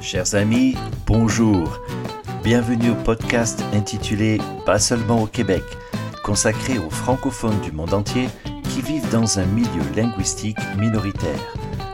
Chers 0.00 0.36
amis, 0.36 0.76
bonjour. 1.06 1.80
Bienvenue 2.44 2.90
au 2.90 2.94
podcast 2.94 3.62
intitulé 3.74 4.38
Pas 4.64 4.78
seulement 4.78 5.22
au 5.22 5.26
Québec, 5.26 5.64
consacré 6.22 6.78
aux 6.78 6.90
francophones 6.90 7.60
du 7.60 7.72
monde 7.72 7.92
entier 7.92 8.28
qui 8.62 8.80
vivent 8.80 9.10
dans 9.10 9.40
un 9.40 9.44
milieu 9.44 9.82
linguistique 9.96 10.58
minoritaire. 10.78 11.40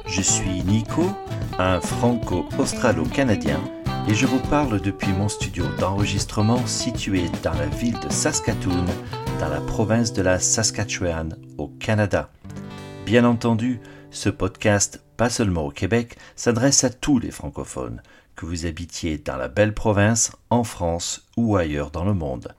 Je 0.07 0.21
suis 0.21 0.63
Nico, 0.65 1.11
un 1.59 1.81
franco-australo-canadien, 1.81 3.61
et 4.07 4.15
je 4.15 4.27
vous 4.27 4.41
parle 4.51 4.81
depuis 4.81 5.13
mon 5.13 5.29
studio 5.29 5.65
d'enregistrement 5.81 6.65
situé 6.67 7.25
dans 7.43 7.55
la 7.55 7.67
ville 7.67 7.99
de 8.01 8.13
Saskatoon, 8.13 8.85
dans 9.41 9.49
la 9.49 9.61
province 9.63 10.13
de 10.13 10.21
la 10.21 10.39
Saskatchewan, 10.39 11.37
au 11.57 11.69
Canada. 11.69 12.31
Bien 13.07 13.25
entendu, 13.25 13.81
ce 14.15 14.29
podcast, 14.29 15.03
pas 15.17 15.29
seulement 15.29 15.67
au 15.67 15.71
Québec, 15.71 16.17
s'adresse 16.37 16.85
à 16.85 16.91
tous 16.91 17.19
les 17.19 17.33
francophones, 17.33 18.01
que 18.37 18.47
vous 18.47 18.65
habitiez 18.65 19.19
dans 19.19 19.37
la 19.37 19.49
belle 19.49 19.75
province, 19.75 20.33
en 20.51 20.63
France 20.63 21.27
ou 21.37 21.57
ailleurs 21.57 21.91
dans 21.91 22.05
le 22.05 22.15
monde. 22.15 22.55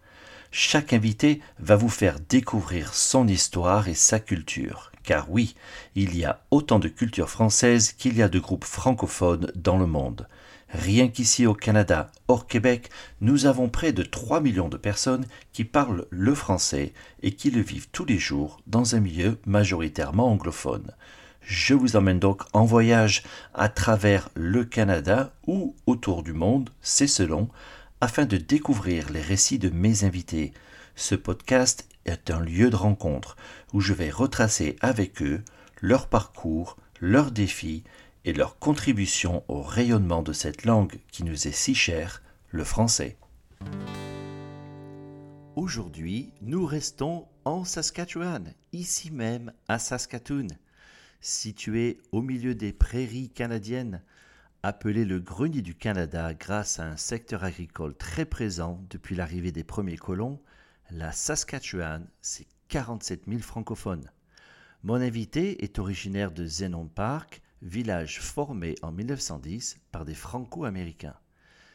Chaque 0.51 0.91
invité 0.91 1.41
va 1.59 1.77
vous 1.77 1.89
faire 1.89 2.19
découvrir 2.19 2.93
son 2.93 3.27
histoire 3.27 3.87
et 3.87 3.93
sa 3.93 4.19
culture, 4.19 4.91
car 5.03 5.31
oui, 5.31 5.55
il 5.95 6.17
y 6.17 6.25
a 6.25 6.41
autant 6.51 6.79
de 6.79 6.89
cultures 6.89 7.29
françaises 7.29 7.93
qu'il 7.93 8.17
y 8.17 8.21
a 8.21 8.27
de 8.27 8.39
groupes 8.39 8.65
francophones 8.65 9.51
dans 9.55 9.77
le 9.77 9.87
monde. 9.87 10.27
Rien 10.69 11.07
qu'ici 11.07 11.45
au 11.45 11.53
Canada, 11.53 12.11
hors 12.27 12.47
Québec, 12.47 12.89
nous 13.21 13.45
avons 13.45 13.69
près 13.69 13.93
de 13.93 14.03
3 14.03 14.41
millions 14.41 14.67
de 14.67 14.77
personnes 14.77 15.25
qui 15.53 15.63
parlent 15.63 16.05
le 16.09 16.35
français 16.35 16.93
et 17.21 17.31
qui 17.31 17.49
le 17.49 17.61
vivent 17.61 17.87
tous 17.93 18.03
les 18.03 18.19
jours 18.19 18.59
dans 18.67 18.95
un 18.95 18.99
milieu 18.99 19.39
majoritairement 19.45 20.29
anglophone. 20.29 20.91
Je 21.47 21.75
vous 21.75 21.95
emmène 21.95 22.17
donc 22.17 22.41
en 22.53 22.65
voyage 22.65 23.21
à 23.53 23.69
travers 23.69 24.29
le 24.33 24.65
Canada 24.65 25.31
ou 25.45 25.75
autour 25.85 26.23
du 26.23 26.33
monde, 26.33 26.71
c'est 26.81 27.05
selon, 27.05 27.49
afin 28.01 28.25
de 28.25 28.37
découvrir 28.37 29.11
les 29.11 29.21
récits 29.21 29.59
de 29.59 29.69
mes 29.69 30.05
invités. 30.05 30.53
Ce 30.95 31.13
podcast 31.13 31.87
est 32.05 32.31
un 32.31 32.39
lieu 32.39 32.71
de 32.71 32.75
rencontre 32.75 33.37
où 33.73 33.79
je 33.79 33.93
vais 33.93 34.09
retracer 34.09 34.75
avec 34.81 35.21
eux 35.21 35.43
leur 35.81 36.07
parcours, 36.07 36.77
leurs 36.99 37.29
défis 37.29 37.83
et 38.25 38.33
leur 38.33 38.57
contribution 38.57 39.43
au 39.47 39.61
rayonnement 39.61 40.23
de 40.23 40.33
cette 40.33 40.65
langue 40.65 40.97
qui 41.11 41.23
nous 41.23 41.47
est 41.47 41.55
si 41.55 41.75
chère, 41.75 42.23
le 42.49 42.63
français. 42.63 43.17
Aujourd'hui, 45.55 46.31
nous 46.41 46.65
restons 46.65 47.27
en 47.45 47.65
Saskatchewan, 47.65 48.51
ici 48.73 49.11
même 49.11 49.53
à 49.67 49.77
Saskatoon, 49.77 50.47
situé 51.21 51.99
au 52.11 52.21
milieu 52.21 52.55
des 52.55 52.73
prairies 52.73 53.29
canadiennes, 53.29 54.01
appelé 54.63 55.05
le 55.05 55.19
grenier 55.19 55.61
du 55.61 55.75
Canada 55.75 56.33
grâce 56.33 56.79
à 56.79 56.87
un 56.87 56.97
secteur 56.97 57.43
agricole 57.43 57.95
très 57.95 58.25
présent 58.25 58.83
depuis 58.89 59.15
l'arrivée 59.15 59.51
des 59.51 59.63
premiers 59.63 59.97
colons, 59.97 60.41
la 60.91 61.11
Saskatchewan, 61.11 62.07
c'est 62.21 62.47
47 62.69 63.23
000 63.27 63.41
francophones. 63.41 64.09
Mon 64.83 64.95
invité 64.95 65.63
est 65.63 65.79
originaire 65.79 66.31
de 66.31 66.45
Zenon 66.45 66.87
Park, 66.87 67.41
village 67.61 68.21
formé 68.21 68.75
en 68.81 68.91
1910 68.91 69.79
par 69.91 70.05
des 70.05 70.13
Franco-Américains. 70.13 71.17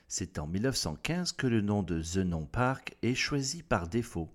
C'est 0.08 0.38
en 0.38 0.46
1915 0.46 1.33
que 1.33 1.46
le 1.46 1.61
nom 1.61 1.83
de 1.83 2.02
Zenon 2.02 2.46
Park 2.46 2.96
est 3.02 3.14
choisi 3.14 3.62
par 3.62 3.88
défaut, 3.88 4.33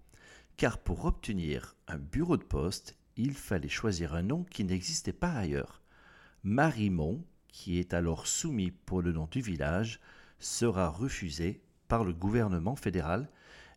car 0.57 0.77
pour 0.77 1.05
obtenir 1.05 1.75
un 1.87 1.97
bureau 1.97 2.37
de 2.37 2.43
poste, 2.43 2.95
il 3.17 3.33
fallait 3.33 3.69
choisir 3.69 4.13
un 4.13 4.23
nom 4.23 4.43
qui 4.43 4.63
n'existait 4.63 5.13
pas 5.13 5.31
ailleurs. 5.31 5.81
Marimont, 6.43 7.23
qui 7.47 7.79
est 7.79 7.93
alors 7.93 8.27
soumis 8.27 8.71
pour 8.71 9.01
le 9.01 9.11
nom 9.11 9.27
du 9.31 9.41
village, 9.41 9.99
sera 10.39 10.89
refusé 10.89 11.61
par 11.87 12.03
le 12.03 12.13
gouvernement 12.13 12.75
fédéral 12.75 13.29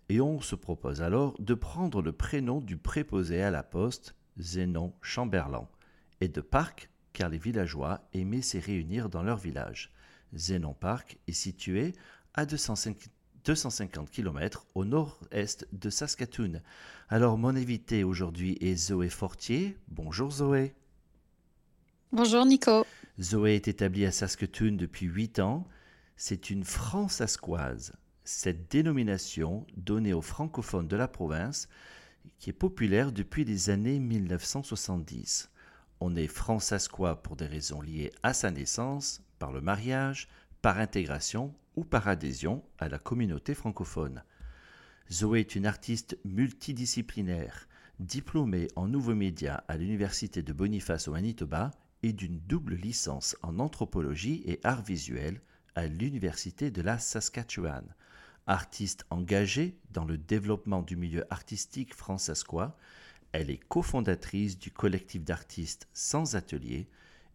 et 0.09 0.21
on 0.21 0.41
se 0.41 0.55
propose 0.55 1.03
alors 1.03 1.39
de 1.39 1.55
prendre 1.55 2.03
le 2.03 2.12
prénom 2.12 2.61
du 2.61 2.77
préposé 2.77 3.43
à 3.43 3.51
la 3.51 3.62
poste, 3.62 4.15
Zénon 4.39 4.95
Chamberlain, 5.03 5.69
et 6.21 6.29
de 6.29 6.41
Park 6.41 6.91
car 7.12 7.29
les 7.29 7.39
villageois 7.39 8.09
aimaient 8.12 8.43
s'y 8.43 8.59
réunir 8.59 9.09
dans 9.09 9.23
leur 9.23 9.39
village. 9.39 9.93
Zénon 10.35 10.75
Park 10.75 11.19
est 11.27 11.33
situé 11.33 11.93
à 12.35 12.47
250 12.47 13.11
km 13.43 14.66
au 14.75 14.84
nord-est 14.84 15.66
de 15.72 15.91
Saskatoon. 15.91 16.60
Alors 17.09 17.38
mon 17.38 17.56
invité 17.56 18.04
aujourd'hui 18.04 18.56
est 18.60 18.76
Zoé 18.76 19.09
Fortier. 19.09 19.76
Bonjour 19.88 20.31
Zoé. 20.31 20.75
Bonjour 22.12 22.44
Nico. 22.47 22.84
Zoé 23.21 23.54
est 23.54 23.69
établie 23.69 24.06
à 24.06 24.12
Saskatoon 24.12 24.72
depuis 24.72 25.06
8 25.06 25.41
ans. 25.41 25.66
C'est 26.16 26.50
une 26.50 26.65
francescoise. 26.65 27.93
Cette 28.25 28.71
dénomination 28.71 29.66
donnée 29.76 30.12
aux 30.12 30.22
francophones 30.22 30.88
de 30.88 30.97
la 30.97 31.09
province 31.09 31.69
qui 32.38 32.50
est 32.50 32.55
populaire 32.55 33.12
depuis 33.12 33.44
les 33.44 33.70
années 33.70 33.99
1970. 33.99 35.50
On 36.00 36.15
est 36.15 36.28
francescois 36.28 37.22
pour 37.22 37.37
des 37.37 37.47
raisons 37.47 37.81
liées 37.81 38.12
à 38.22 38.32
sa 38.32 38.50
naissance, 38.50 39.22
par 39.38 39.53
le 39.53 39.60
mariage, 39.60 40.28
par 40.62 40.78
intégration 40.78 41.55
ou 41.78 41.84
par 41.84 42.09
adhésion 42.09 42.65
à 42.78 42.89
la 42.89 42.99
communauté 42.99 43.55
francophone. 43.55 44.25
Zoé 45.12 45.39
est 45.41 45.55
une 45.55 45.65
artiste 45.65 46.19
multidisciplinaire, 46.25 47.69
diplômée 48.00 48.66
en 48.75 48.89
nouveaux 48.89 49.15
médias 49.15 49.62
à 49.69 49.77
l'Université 49.77 50.43
de 50.43 50.53
Boniface 50.53 51.06
au 51.06 51.12
Manitoba 51.12 51.71
et 52.03 52.12
d'une 52.12 52.41
double 52.41 52.75
licence 52.75 53.37
en 53.43 53.61
anthropologie 53.61 54.43
et 54.44 54.59
art 54.65 54.83
visuel 54.83 55.41
à 55.77 55.87
l'Université 55.87 56.72
de 56.72 56.83
la 56.83 56.99
Saskatchewan. 56.99 57.84
Artiste 58.49 59.05
engagée 59.11 59.78
dans 59.93 60.05
le 60.05 60.19
développement 60.19 60.83
du 60.83 60.97
milieu 60.97 61.33
artistique 61.33 61.94
francescois, 61.94 62.77
elle 63.31 63.50
est 63.50 63.65
cofondatrice 63.69 64.59
du 64.59 64.72
collectif 64.72 65.22
d'artistes 65.22 65.87
sans 65.93 66.34
atelier 66.34 66.88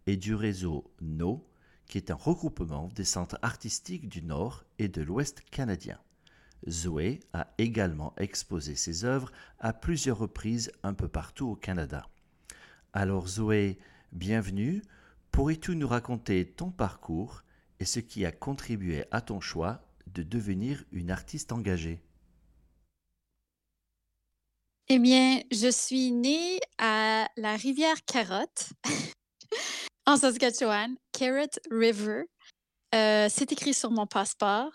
et 0.06 0.18
du 0.18 0.36
réseau 0.36 0.92
NO, 1.00 1.48
qui 1.94 2.00
est 2.00 2.10
un 2.10 2.16
regroupement 2.16 2.90
des 2.96 3.04
centres 3.04 3.38
artistiques 3.44 4.10
du 4.10 4.24
Nord 4.24 4.64
et 4.80 4.88
de 4.88 5.04
l'Ouest 5.04 5.44
canadien. 5.52 6.00
Zoé 6.68 7.20
a 7.34 7.54
également 7.60 8.16
exposé 8.18 8.76
ses 8.76 9.06
œuvres 9.06 9.32
à 9.60 9.74
plusieurs 9.74 10.18
reprises 10.18 10.72
un 10.82 10.96
peu 10.96 11.08
partout 11.08 11.50
au 11.50 11.56
Canada. 11.56 12.10
Alors 12.94 13.28
Zoé, 13.28 13.78
bienvenue. 14.12 14.82
Pourrais-tu 15.30 15.76
nous 15.76 15.88
raconter 15.88 16.48
ton 16.48 16.72
parcours 16.72 17.44
et 17.80 17.86
ce 17.86 18.00
qui 18.00 18.26
a 18.26 18.32
contribué 18.32 19.06
à 19.12 19.22
ton 19.22 19.40
choix 19.40 19.86
de 20.08 20.24
devenir 20.24 20.84
une 20.92 21.12
artiste 21.12 21.52
engagée? 21.52 22.02
Eh 24.88 24.98
bien, 24.98 25.44
je 25.52 25.70
suis 25.70 26.12
née 26.12 26.60
à 26.80 27.28
la 27.38 27.56
rivière 27.56 28.04
Carotte, 28.06 28.74
en 30.06 30.18
Saskatchewan, 30.18 30.96
Carrot 31.12 31.60
River. 31.72 32.24
Euh, 32.94 33.28
c'est 33.30 33.52
écrit 33.52 33.74
sur 33.74 33.92
mon 33.92 34.06
passeport. 34.06 34.72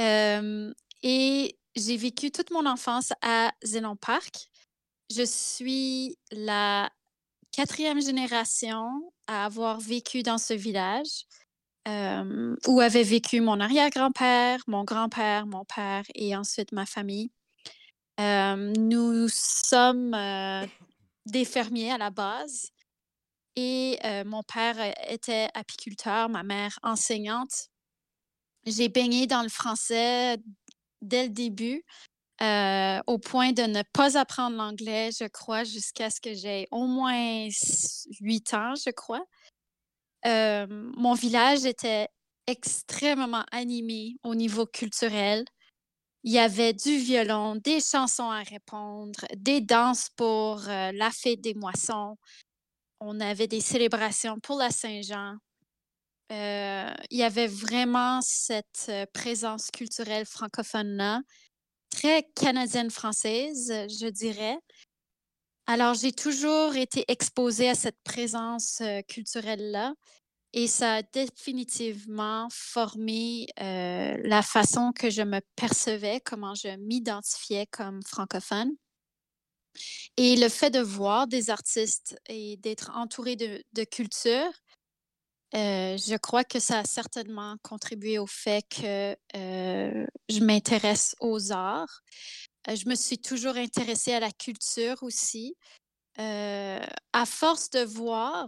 Euh, 0.00 0.72
et 1.02 1.58
j'ai 1.76 1.96
vécu 1.96 2.30
toute 2.30 2.50
mon 2.50 2.66
enfance 2.66 3.12
à 3.22 3.52
Zenon 3.64 3.96
Park. 3.96 4.34
Je 5.14 5.24
suis 5.24 6.16
la 6.30 6.90
quatrième 7.52 8.02
génération 8.02 9.12
à 9.26 9.46
avoir 9.46 9.80
vécu 9.80 10.22
dans 10.22 10.38
ce 10.38 10.54
village 10.54 11.24
euh, 11.86 12.54
où 12.66 12.80
avait 12.80 13.02
vécu 13.02 13.40
mon 13.40 13.60
arrière-grand-père, 13.60 14.60
mon 14.66 14.84
grand-père, 14.84 15.46
mon 15.46 15.64
père 15.64 16.04
et 16.14 16.36
ensuite 16.36 16.72
ma 16.72 16.86
famille 16.86 17.30
nous 18.20 19.28
sommes 19.28 20.16
des 21.24 21.44
fermiers 21.44 21.92
à 21.92 21.98
la 21.98 22.10
base 22.10 22.72
et 23.58 23.98
mon 24.24 24.44
père 24.44 24.76
était 25.08 25.48
apiculteur, 25.52 26.28
ma 26.28 26.44
mère 26.44 26.78
enseignante. 26.84 27.68
J'ai 28.64 28.88
baigné 28.88 29.26
dans 29.26 29.42
le 29.42 29.48
français 29.48 30.36
dès 31.02 31.24
le 31.24 31.30
début, 31.30 31.84
au 32.40 33.18
point 33.18 33.52
de 33.52 33.62
ne 33.62 33.82
pas 33.92 34.16
apprendre 34.16 34.56
l'anglais, 34.56 35.10
je 35.18 35.26
crois, 35.26 35.64
jusqu'à 35.64 36.08
ce 36.08 36.20
que 36.20 36.34
j'ai 36.34 36.68
au 36.70 36.86
moins 36.86 37.48
huit 38.20 38.54
ans, 38.54 38.74
je 38.76 38.90
crois. 38.90 39.24
mon 40.24 41.14
village 41.14 41.64
était 41.64 42.08
extrêmement 42.46 43.44
animé 43.50 44.16
au 44.22 44.36
niveau 44.36 44.66
culturel. 44.66 45.44
Il 46.22 46.32
y 46.32 46.38
avait 46.38 46.74
du 46.74 46.96
violon, 46.96 47.56
des 47.56 47.80
chansons 47.80 48.30
à 48.30 48.42
répondre, 48.42 49.20
des 49.36 49.60
danses 49.60 50.10
pour 50.16 50.60
la 50.66 51.10
fête 51.10 51.40
des 51.40 51.54
moissons. 51.54 52.16
On 53.00 53.20
avait 53.20 53.46
des 53.46 53.60
célébrations 53.60 54.40
pour 54.40 54.58
la 54.58 54.70
Saint-Jean. 54.70 55.36
il 56.30 57.16
y 57.16 57.22
avait 57.22 57.46
vraiment 57.46 58.20
cette 58.22 58.90
présence 59.12 59.70
culturelle 59.70 60.26
francophone-là, 60.26 61.20
très 61.90 62.24
canadienne-française, 62.34 63.72
je 63.88 64.08
dirais. 64.08 64.58
Alors, 65.66 65.92
j'ai 65.92 66.12
toujours 66.12 66.76
été 66.76 67.04
exposée 67.08 67.68
à 67.68 67.74
cette 67.74 67.98
présence 68.02 68.82
culturelle-là. 69.06 69.92
et 70.54 70.66
ça 70.66 70.94
a 70.94 71.02
définitivement 71.02 72.48
formé 72.50 73.48
euh, 73.60 74.16
la 74.24 74.40
façon 74.40 74.92
que 74.92 75.10
je 75.10 75.20
me 75.20 75.40
percevais, 75.56 76.20
comment 76.24 76.54
je 76.54 76.74
m'identifiais 76.78 77.66
comme 77.66 78.02
francophone. 78.02 78.72
Et 80.16 80.36
le 80.36 80.48
fait 80.48 80.70
de 80.70 80.80
voir 80.80 81.26
des 81.26 81.50
artistes 81.50 82.18
et 82.28 82.56
d'être 82.58 82.90
entouré 82.94 83.36
de, 83.36 83.84
culture, 83.84 84.50
euh, 85.54 85.96
je 85.96 86.16
crois 86.16 86.44
que 86.44 86.60
ça 86.60 86.80
a 86.80 86.84
certainement 86.84 87.56
contribué 87.62 88.18
au 88.18 88.26
fait 88.26 88.62
que 88.68 89.16
euh, 89.36 90.06
je 90.28 90.40
m'intéresse 90.40 91.14
aux 91.20 91.52
arts. 91.52 92.00
je 92.68 92.88
me 92.88 92.94
suis 92.94 93.18
toujours 93.18 93.56
intéressée 93.56 94.12
à 94.12 94.20
la 94.20 94.30
culture 94.32 95.02
aussi. 95.02 95.54
à 96.18 97.26
force 97.26 97.70
de 97.70 97.84
voir 97.84 98.46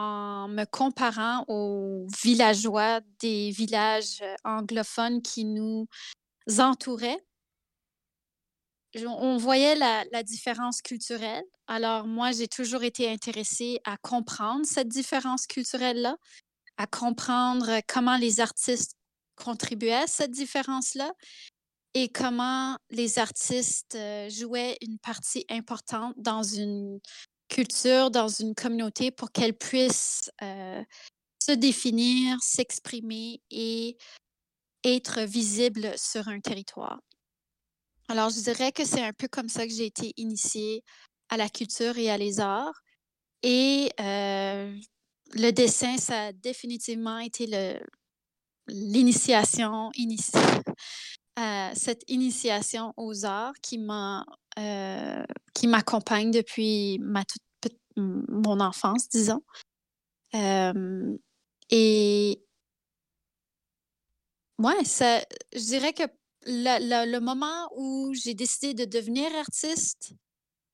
en 0.00 0.48
me 0.48 0.64
comparant 0.64 1.44
aux 1.46 2.06
villageois 2.22 3.00
des 3.20 3.50
villages 3.50 4.22
euh, 4.22 4.34
anglophones 4.44 5.20
qui 5.20 5.44
nous 5.44 5.86
entouraient. 6.58 7.22
On 9.06 9.36
voyait 9.36 9.76
la, 9.76 10.22
différence 10.22 10.82
culturelle. 10.82 11.44
Alors 11.66 12.06
moi, 12.06 12.32
j'ai 12.32 12.48
toujours 12.48 12.82
été 12.82 13.10
intéressée 13.10 13.80
à 13.84 13.96
comprendre 13.96 14.66
cette 14.66 14.88
différence 14.88 15.46
culturelle-là, 15.46 16.16
à 16.76 16.86
comprendre 16.86 17.80
comment 17.86 18.16
les 18.16 18.40
artistes 18.40 18.96
contribuaient 19.36 19.92
à 19.94 20.06
cette 20.06 20.32
différence-là 20.32 21.12
et 21.94 22.08
comment 22.08 22.76
les 22.90 23.18
artistes 23.18 23.94
euh, 23.94 24.28
jouaient 24.28 24.76
une 24.80 24.98
partie 24.98 25.44
importante 25.48 26.14
dans 26.18 26.42
une 26.42 27.00
culture 27.50 28.10
dans 28.10 28.28
une 28.28 28.54
communauté 28.54 29.10
pour 29.10 29.32
qu'elle 29.32 29.54
puisse 29.54 30.30
euh, 30.42 30.82
se 31.42 31.52
définir, 31.52 32.38
s'exprimer 32.40 33.42
et 33.50 33.98
être 34.84 35.20
visible 35.22 35.92
sur 35.98 36.28
un 36.28 36.40
territoire. 36.40 37.00
Alors, 38.10 38.28
je 38.30 38.40
dirais 38.40 38.72
que 38.72 38.84
c'est 38.84 39.04
un 39.04 39.12
peu 39.12 39.28
comme 39.28 39.48
ça 39.48 39.64
que 39.64 39.72
j'ai 39.72 39.86
été 39.86 40.12
initiée 40.16 40.82
à 41.28 41.36
la 41.36 41.48
culture 41.48 41.96
et 41.96 42.10
à 42.10 42.18
les 42.18 42.40
arts. 42.40 42.82
Et 43.44 43.92
euh, 44.00 44.76
le 45.34 45.50
dessin, 45.52 45.96
ça 45.96 46.24
a 46.24 46.32
définitivement 46.32 47.18
été 47.20 47.46
l'initiation, 48.66 49.92
euh, 51.38 51.70
cette 51.72 52.02
initiation 52.08 52.92
aux 52.96 53.24
arts 53.24 53.54
qui 53.62 53.78
m'a 53.78 54.26
euh, 54.58 55.22
m'accompagne 55.62 56.32
depuis 56.32 56.98
ma 56.98 57.22
toute, 57.24 57.76
mon 57.96 58.58
enfance, 58.58 59.08
disons. 59.08 59.40
Et 61.70 62.42
ouais, 64.58 64.84
ça, 64.84 65.20
je 65.54 65.64
dirais 65.64 65.92
que 65.92 66.02
le 66.46 67.18
moment 67.18 67.68
où 67.76 68.12
j'ai 68.14 68.34
décidé 68.34 68.74
de 68.74 68.84
devenir 68.84 69.34
artiste, 69.36 70.12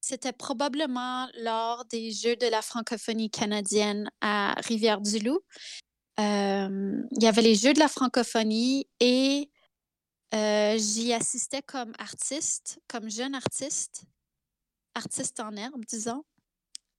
c'était 0.00 0.32
probablement 0.32 1.28
lors 1.40 1.84
des 1.86 2.12
Jeux 2.12 2.36
de 2.36 2.46
la 2.46 2.62
francophonie 2.62 3.30
canadienne 3.30 4.08
à 4.20 4.54
Rivière-du-Loup. 4.58 5.40
Euh, 6.20 7.02
il 7.10 7.22
y 7.22 7.26
avait 7.26 7.42
les 7.42 7.56
Jeux 7.56 7.72
de 7.72 7.80
la 7.80 7.88
francophonie 7.88 8.86
et 9.00 9.50
euh, 10.34 10.78
j'y 10.78 11.12
assistais 11.12 11.62
comme 11.62 11.92
artiste, 11.98 12.78
comme 12.88 13.10
jeune 13.10 13.34
artiste, 13.34 14.04
artiste 14.94 15.40
en 15.40 15.56
herbe, 15.56 15.84
disons. 15.86 16.24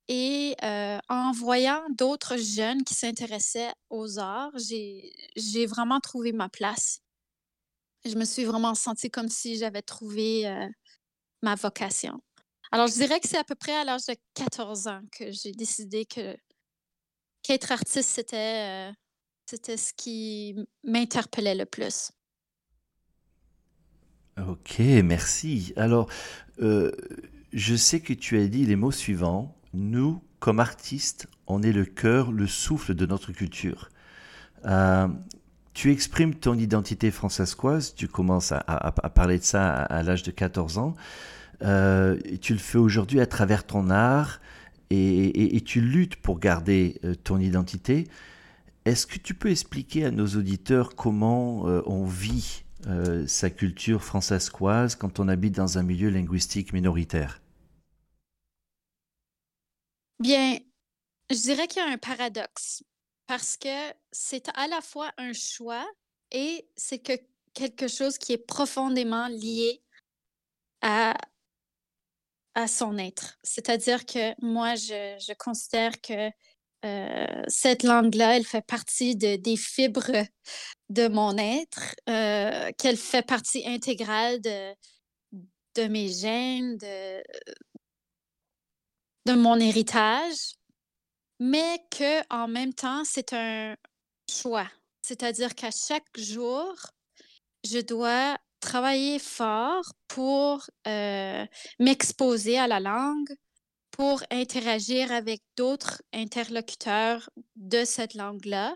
Et 0.09 0.55
euh, 0.63 0.99
en 1.09 1.31
voyant 1.31 1.83
d'autres 1.97 2.37
jeunes 2.37 2.83
qui 2.83 2.93
s'intéressaient 2.93 3.73
aux 3.89 4.19
arts, 4.19 4.51
j'ai 4.57 5.65
vraiment 5.65 5.99
trouvé 5.99 6.31
ma 6.31 6.49
place. 6.49 7.01
Je 8.05 8.15
me 8.15 8.25
suis 8.25 8.45
vraiment 8.45 8.75
sentie 8.75 9.09
comme 9.09 9.29
si 9.29 9.57
j'avais 9.57 9.81
trouvé 9.81 10.45
ma 11.41 11.55
vocation. 11.55 12.21
Alors, 12.71 12.87
je 12.87 12.93
dirais 12.93 13.19
que 13.19 13.27
c'est 13.27 13.37
à 13.37 13.43
peu 13.43 13.55
près 13.55 13.75
à 13.75 13.83
l'âge 13.83 14.05
de 14.07 14.15
14 14.33 14.87
ans 14.87 15.01
que 15.11 15.31
j'ai 15.31 15.51
décidé 15.51 16.05
que 16.05 16.35
qu'être 17.43 17.71
artiste, 17.71 18.09
c'était 18.09 18.93
ce 19.49 19.93
qui 19.95 20.55
m'interpellait 20.83 21.55
le 21.55 21.65
plus. 21.65 22.11
Ok, 24.37 24.79
merci. 24.79 25.73
Alors, 25.77 26.11
je 26.59 27.75
sais 27.75 28.01
que 28.01 28.13
tu 28.13 28.37
as 28.37 28.47
dit 28.47 28.65
les 28.65 28.75
mots 28.75 28.91
suivants. 28.91 29.55
Nous, 29.73 30.21
comme 30.39 30.59
artistes, 30.59 31.27
on 31.47 31.63
est 31.63 31.71
le 31.71 31.85
cœur, 31.85 32.31
le 32.31 32.47
souffle 32.47 32.93
de 32.95 33.05
notre 33.05 33.31
culture. 33.31 33.89
Tu 35.77 35.91
exprimes 35.91 36.33
ton 36.33 36.55
identité 36.55 37.11
françaiscoise, 37.11 37.93
tu 37.93 38.07
commences 38.07 38.51
à, 38.51 38.91
parler 39.13 39.37
de 39.37 39.43
ça 39.43 39.73
à, 39.83 40.01
l'âge 40.01 40.23
de 40.23 40.31
14 40.31 40.79
ans. 40.79 40.95
Euh, 41.61 42.17
tu 42.41 42.53
le 42.53 42.59
fais 42.59 42.79
aujourd'hui 42.79 43.19
à 43.19 43.27
travers 43.27 43.63
ton 43.63 43.91
art 43.91 44.41
et, 44.89 45.61
tu 45.63 45.79
luttes 45.81 46.15
pour 46.15 46.39
garder 46.39 46.99
ton 47.23 47.37
identité. 47.39 48.07
Est-ce 48.85 49.05
que 49.05 49.19
tu 49.19 49.35
peux 49.35 49.51
expliquer 49.51 50.05
à 50.05 50.09
nos 50.09 50.25
auditeurs 50.25 50.95
comment 50.95 51.65
on 51.85 52.05
vit 52.05 52.63
euh, 52.87 53.27
sa 53.27 53.51
culture 53.51 54.03
françaiscoise 54.03 54.95
quand 54.95 55.19
on 55.19 55.27
habite 55.27 55.53
dans 55.53 55.77
un 55.77 55.83
milieu 55.83 56.09
linguistique 56.09 56.73
minoritaire? 56.73 57.39
Bien, 60.19 60.57
je 61.29 61.39
dirais 61.39 61.67
qu'il 61.67 61.83
y 61.83 61.85
a 61.85 61.91
un 61.91 61.99
paradoxe 61.99 62.81
parce 63.27 63.57
que 63.57 63.93
c'est 64.11 64.49
à 64.55 64.67
la 64.67 64.81
fois 64.81 65.11
un 65.17 65.33
choix 65.33 65.87
et 66.31 66.67
c'est 66.75 66.99
que 66.99 67.13
quelque 67.53 67.87
chose 67.87 68.17
qui 68.17 68.33
est 68.33 68.37
profondément 68.37 69.27
lié 69.27 69.81
à, 70.81 71.13
à 72.55 72.67
son 72.67 72.97
être. 72.97 73.37
C'est-à-dire 73.43 74.05
que 74.05 74.33
moi, 74.43 74.75
je, 74.75 75.17
je 75.19 75.33
considère 75.33 75.99
que 76.01 76.29
euh, 76.85 77.43
cette 77.47 77.83
langue-là, 77.83 78.37
elle 78.37 78.45
fait 78.45 78.65
partie 78.65 79.15
de, 79.15 79.35
des 79.35 79.57
fibres 79.57 80.25
de 80.89 81.07
mon 81.07 81.37
être, 81.37 81.95
euh, 82.07 82.71
qu'elle 82.77 82.97
fait 82.97 83.25
partie 83.25 83.67
intégrale 83.67 84.39
de, 84.41 84.73
de 85.75 85.87
mes 85.87 86.09
gènes, 86.09 86.77
de, 86.77 87.23
de 89.25 89.33
mon 89.33 89.59
héritage, 89.59 90.53
mais 91.39 91.79
que 91.91 92.21
en 92.33 92.47
même 92.47 92.73
temps, 92.73 93.03
c'est 93.05 93.33
un 93.33 93.75
choix. 94.29 94.69
C'est-à-dire 95.01 95.55
qu'à 95.55 95.71
chaque 95.71 96.17
jour, 96.17 96.73
je 97.63 97.79
dois 97.79 98.37
travailler 98.59 99.19
fort 99.19 99.93
pour 100.07 100.65
euh, 100.87 101.45
m'exposer 101.79 102.57
à 102.57 102.67
la 102.67 102.79
langue, 102.79 103.33
pour 103.91 104.21
interagir 104.31 105.11
avec 105.11 105.41
d'autres 105.55 106.01
interlocuteurs 106.13 107.29
de 107.55 107.83
cette 107.83 108.13
langue-là, 108.13 108.75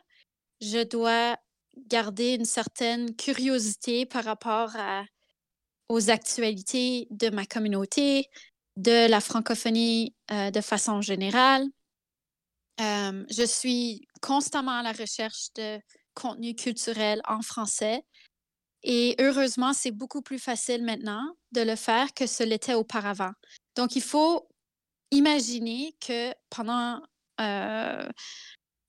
je 0.61 0.83
dois 0.83 1.37
garder 1.77 2.35
une 2.35 2.45
certaine 2.45 3.15
curiosité 3.15 4.05
par 4.05 4.23
rapport 4.23 4.71
aux 5.89 6.09
actualités 6.09 7.07
de 7.11 7.29
ma 7.29 7.45
communauté, 7.45 8.29
de 8.77 9.09
la 9.09 9.21
francophonie 9.21 10.15
euh, 10.31 10.49
de 10.51 10.61
façon 10.61 11.01
générale. 11.01 11.65
Euh, 12.81 13.23
je 13.29 13.45
suis 13.45 14.07
constamment 14.21 14.79
à 14.79 14.83
la 14.83 14.91
recherche 14.91 15.53
de 15.55 15.79
contenu 16.13 16.55
culturel 16.55 17.21
en 17.27 17.41
français 17.41 18.03
et 18.83 19.15
heureusement, 19.19 19.73
c'est 19.73 19.91
beaucoup 19.91 20.21
plus 20.21 20.39
facile 20.39 20.83
maintenant 20.83 21.35
de 21.51 21.61
le 21.61 21.75
faire 21.75 22.13
que 22.13 22.25
ce 22.25 22.43
l'était 22.43 22.73
auparavant. 22.73 23.31
Donc, 23.75 23.95
il 23.95 24.01
faut 24.01 24.47
Imaginez 25.11 25.93
que 26.00 26.33
pendant 26.50 27.01
euh, 27.41 28.09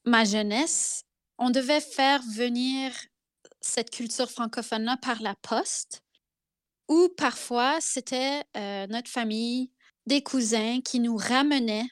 ma 0.05 0.25
jeunesse, 0.25 1.03
on 1.37 1.51
devait 1.51 1.81
faire 1.81 2.23
venir 2.37 2.93
cette 3.61 3.91
culture 3.91 4.31
francophone-là 4.31 4.97
par 5.03 5.21
la 5.21 5.35
poste, 5.43 6.01
ou 6.89 7.09
parfois 7.17 7.79
c'était 7.81 8.45
euh, 8.57 8.87
notre 8.87 9.11
famille, 9.11 9.73
des 10.07 10.23
cousins 10.23 10.81
qui 10.81 11.01
nous 11.01 11.17
ramenaient 11.17 11.89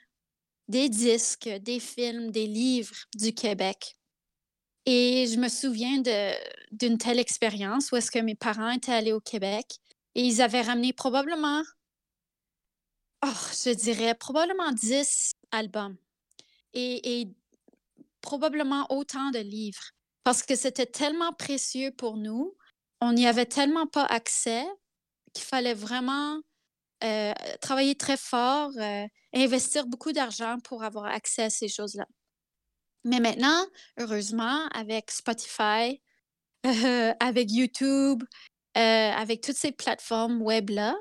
des 0.71 0.89
disques, 0.89 1.49
des 1.49 1.81
films, 1.81 2.31
des 2.31 2.47
livres 2.47 2.95
du 3.15 3.35
Québec. 3.35 3.97
Et 4.87 5.27
je 5.27 5.37
me 5.37 5.49
souviens 5.49 6.01
d'une 6.71 6.97
telle 6.97 7.19
expérience 7.19 7.91
où 7.91 7.97
est-ce 7.97 8.11
que 8.11 8.21
mes 8.21 8.37
parents 8.37 8.71
étaient 8.71 8.93
allés 8.93 9.13
au 9.13 9.21
Québec 9.21 9.67
et 10.15 10.23
ils 10.23 10.41
avaient 10.41 10.63
ramené 10.63 10.93
probablement 10.93 11.63
Oh, 13.23 13.49
je 13.53 13.75
dirais 13.75 14.15
probablement 14.15 14.73
10 14.73 15.33
albums 15.51 15.97
et, 16.73 17.29
probablement 18.23 18.87
autant 18.91 19.31
de 19.31 19.39
livres 19.39 19.93
parce 20.25 20.43
que 20.43 20.55
c'était 20.55 20.87
tellement 20.87 21.33
précieux 21.33 21.91
pour 21.91 22.17
nous. 22.19 22.55
On 23.01 23.13
n'y 23.13 23.27
avait 23.27 23.47
tellement 23.47 23.87
pas 23.87 24.05
accès 24.05 24.65
qu'il 25.33 25.45
fallait 25.45 25.75
vraiment 25.75 26.41
euh, 27.03 27.33
travailler 27.61 27.95
très 27.95 28.17
fort, 28.17 28.71
euh, 28.77 29.07
investir 29.35 29.87
beaucoup 29.87 30.13
d'argent 30.13 30.59
pour 30.65 30.83
avoir 30.85 31.07
accès 31.07 31.45
à 31.45 31.51
ces 31.51 31.69
choses-là. 31.69 32.07
Mais 33.05 33.21
maintenant, 33.21 33.67
heureusement, 33.99 34.67
avec 34.75 35.11
Spotify, 35.11 36.03
avec 37.21 37.51
YouTube, 37.51 38.23
avec 38.75 39.41
toutes 39.41 39.57
ces 39.57 39.73
plateformes 39.73 40.43
web-là, 40.43 40.95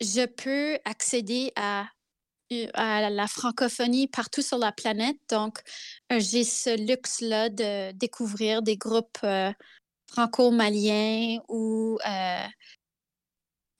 je 0.00 0.26
peux 0.26 0.78
accéder 0.84 1.52
à, 1.56 1.86
à 2.74 3.08
la 3.08 3.26
francophonie 3.26 4.08
partout 4.08 4.42
sur 4.42 4.58
la 4.58 4.72
planète. 4.72 5.16
Donc, 5.30 5.60
j'ai 6.10 6.44
ce 6.44 6.76
luxe-là 6.86 7.48
de 7.48 7.92
découvrir 7.92 8.60
des 8.60 8.76
groupes 8.76 9.24
franco-maliens 10.06 11.38
ou 11.48 11.98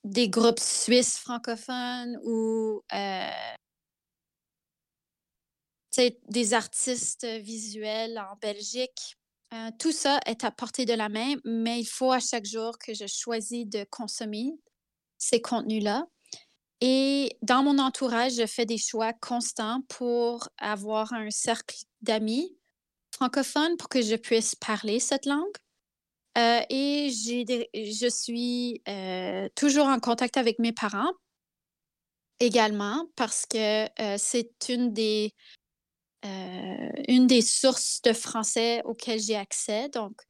des 0.07 0.29
groupes 0.29 0.61
suisses 0.61 1.19
francophones 1.19 2.19
ou 2.25 2.81
des 6.29 6.55
artistes 6.55 7.27
visuels 7.41 8.19
en 8.19 8.37
Belgique. 8.41 9.17
Euh, 9.53 9.71
tout 9.79 9.93
ça 9.93 10.21
est 10.27 10.45
à 10.45 10.51
portée 10.51 10.85
de 10.85 10.93
la 10.93 11.09
main, 11.09 11.35
mais 11.45 11.81
il 11.81 11.87
faut 11.87 12.13
à 12.13 12.21
chaque 12.21 12.47
jour 12.47 12.79
que 12.79 12.95
je 12.95 13.07
choisis 13.07 13.67
de 13.67 13.85
consommer 13.91 14.53
ces 15.19 15.41
contenus-là. 15.41 16.07
Et 16.81 17.37
dans 17.43 17.63
mon 17.63 17.79
entourage, 17.79 18.35
je 18.35 18.47
fais 18.47 18.67
des 18.67 18.79
choix 18.79 19.13
constants 19.13 19.83
pour 19.89 20.49
avoir 20.59 21.13
un 21.13 21.31
cercle 21.31 21.77
d'amis 22.03 22.57
francophones 23.13 23.77
pour 23.77 23.89
que 23.89 24.03
je 24.03 24.17
puisse 24.17 24.55
parler 24.55 25.01
cette 25.01 25.27
langue. 25.27 25.57
Euh, 26.37 26.61
et 26.69 27.11
je 27.11 28.09
suis 28.11 28.83
euh, 28.88 29.49
toujours 29.55 29.87
en 29.87 29.99
contact 30.00 30.37
avec 30.37 30.59
mes 30.59 30.73
parents 30.73 31.12
également 32.40 33.07
parce 33.16 33.47
que 33.47 33.87
c'est 34.19 34.69
une 34.69 34.93
des 34.93 35.33
euh, 36.26 36.90
une 37.09 37.26
des 37.26 37.43
sources 37.43 38.00
de 38.02 38.12
français 38.12 38.83
auxquelles 38.85 39.21
j'ai 39.21 39.37
accès. 39.37 39.88
Donc, 39.90 40.21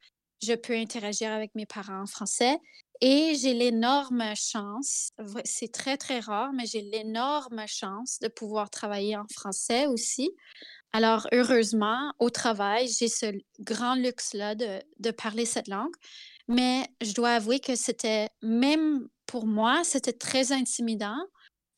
je 0.42 0.52
peux 0.52 0.74
interagir 0.74 1.32
avec 1.32 1.54
mes 1.54 1.64
parents 1.64 2.02
en 2.02 2.06
français. 2.06 2.58
Et 3.00 3.34
j'ai 3.40 3.54
l'énorme 3.54 4.24
chance, 4.34 5.10
c'est 5.44 5.70
très, 5.72 5.96
très 5.96 6.18
rare, 6.20 6.52
mais 6.54 6.64
j'ai 6.66 6.82
l'énorme 6.82 7.66
chance 7.66 8.18
de 8.20 8.28
pouvoir 8.28 8.70
travailler 8.70 9.16
en 9.16 9.26
français 9.32 9.86
aussi. 9.86 10.30
Alors, 10.96 11.26
heureusement, 11.30 12.14
au 12.18 12.30
travail, 12.30 12.88
j'ai 12.88 13.08
ce 13.08 13.26
grand 13.60 13.96
luxe-là 13.96 14.54
de, 14.54 15.10
parler 15.10 15.44
cette 15.44 15.68
langue. 15.68 15.94
Mais 16.48 16.88
je 17.02 17.12
dois 17.12 17.32
avouer 17.32 17.60
que 17.60 17.76
c'était, 17.76 18.30
même 18.40 19.06
pour 19.26 19.46
moi, 19.46 19.84
c'était 19.84 20.14
très 20.14 20.52
intimidant 20.52 21.18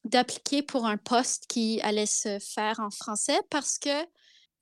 d'appliquer 0.05 0.63
pour 0.63 0.87
un 0.87 0.99
poste 0.99 1.47
qui 1.49 1.81
allait 1.81 2.07
se 2.07 2.39
faire 2.39 2.79
en 2.79 2.91
français 2.91 3.41
parce 3.51 3.81
que, 3.81 4.07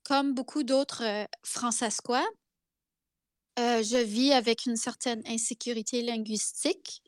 comme 0.03 0.33
beaucoup 0.33 0.63
d'autres 0.63 1.03
euh, 1.03 1.25
francescois, 1.43 2.27
euh, 3.59 3.83
je 3.83 3.97
vis 3.97 4.33
avec 4.33 4.65
une 4.65 4.75
certaine 4.75 5.21
insécurité 5.27 6.01
linguistique. 6.01 7.03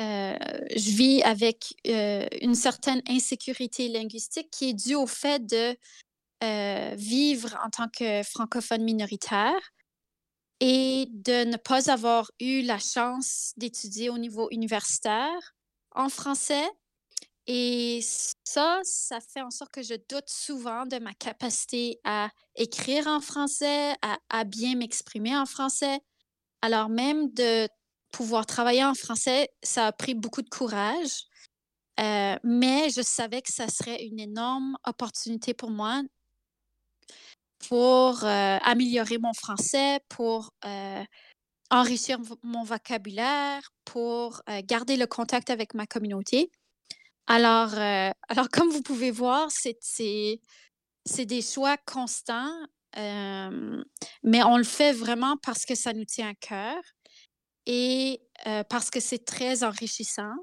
Euh, 0.00 0.38
je 0.74 0.90
vis 0.90 1.22
avec 1.22 1.74
une 1.84 2.54
certaine 2.54 3.02
insécurité 3.06 3.88
linguistique 3.88 4.48
qui 4.50 4.70
est 4.70 4.74
due 4.74 4.94
au 4.94 5.06
fait 5.06 5.44
de 5.44 5.76
vivre 6.40 7.56
en 7.64 7.70
tant 7.70 7.88
que 7.88 8.22
francophone 8.22 8.82
minoritaire 8.82 9.58
et 10.60 11.06
de 11.10 11.44
ne 11.44 11.56
pas 11.56 11.90
avoir 11.90 12.30
eu 12.40 12.62
la 12.62 12.78
chance 12.78 13.52
d'étudier 13.56 14.10
au 14.10 14.18
niveau 14.18 14.48
universitaire 14.50 15.54
en 15.92 16.08
français 16.08 16.68
et 17.50 18.00
ça, 18.44 18.80
ça 18.82 19.20
fait 19.20 19.40
en 19.40 19.50
sorte 19.50 19.72
que 19.72 19.82
je 19.82 19.94
doute 19.94 20.28
souvent 20.28 20.84
de 20.84 20.98
ma 20.98 21.14
capacité 21.14 21.98
à 22.04 22.28
écrire 22.54 23.06
en 23.06 23.20
français, 23.22 23.94
à, 24.28 24.44
bien 24.44 24.76
m'exprimer 24.76 25.34
en 25.34 25.46
français. 25.46 25.98
Alors 26.60 26.90
même 26.90 27.32
de 27.32 27.66
pouvoir 28.12 28.44
travailler 28.44 28.84
en 28.84 28.92
français, 28.92 29.48
ça 29.62 29.86
a 29.86 29.92
pris 29.92 30.12
beaucoup 30.12 30.42
de 30.42 30.50
courage. 30.50 31.24
Euh, 31.98 32.36
mais 32.44 32.90
je 32.90 33.00
savais 33.00 33.40
que 33.40 33.52
ça 33.52 33.68
serait 33.68 34.04
une 34.04 34.20
énorme 34.20 34.76
opportunité 34.86 35.54
pour 35.54 35.70
moi 35.70 36.02
pour 37.68 38.24
euh, 38.24 38.58
améliorer 38.62 39.18
mon 39.18 39.32
français, 39.32 40.00
pour 40.08 40.50
euh, 40.64 41.04
enrichir 41.70 42.18
mon 42.42 42.62
vocabulaire, 42.62 43.62
pour 43.84 44.42
garder 44.64 44.96
le 44.96 45.06
contact 45.06 45.50
avec 45.50 45.74
ma 45.74 45.86
communauté. 45.86 46.50
Alors, 47.26 47.74
euh, 47.74 48.10
alors 48.28 48.48
comme 48.48 48.70
vous 48.70 48.82
pouvez 48.82 49.10
voir, 49.10 49.50
c'est 49.50 49.76
des 51.26 51.42
choix 51.42 51.76
constants, 51.78 52.54
mais 52.96 54.42
on 54.42 54.56
le 54.56 54.64
fait 54.64 54.92
vraiment 54.92 55.36
parce 55.42 55.64
que 55.64 55.74
ça 55.74 55.92
nous 55.92 56.04
tient 56.04 56.30
à 56.30 56.34
cœur 56.34 56.82
et 57.68 58.22
euh, 58.46 58.64
parce 58.64 58.90
que 58.90 58.98
c'est 58.98 59.24
très 59.24 59.62
enrichissant 59.62 60.34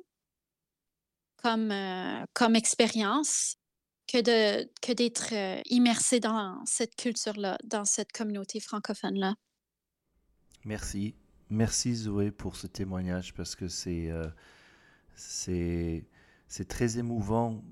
comme, 1.38 1.72
euh, 1.72 2.24
comme 2.34 2.56
expérience 2.56 3.56
que 4.08 4.22
de 4.22 4.70
que 4.82 4.92
d'être 4.94 5.34
immersé 5.70 6.20
dans 6.20 6.64
cette 6.66 6.96
culture-là, 6.96 7.58
dans 7.64 7.86
cette 7.86 8.12
communauté 8.12 8.60
francophone-là. 8.60 9.36
Merci. 10.64 11.16
Merci 11.50 11.96
Zoé 11.96 12.32
pour 12.32 12.56
ce 12.56 12.68
témoignage 12.68 13.34
parce 13.34 13.56
que 13.56 13.68
c'est 13.68 14.10
c'est 15.16 16.06
c'est 16.48 16.68
très 16.68 16.98
émouvant 16.98 17.64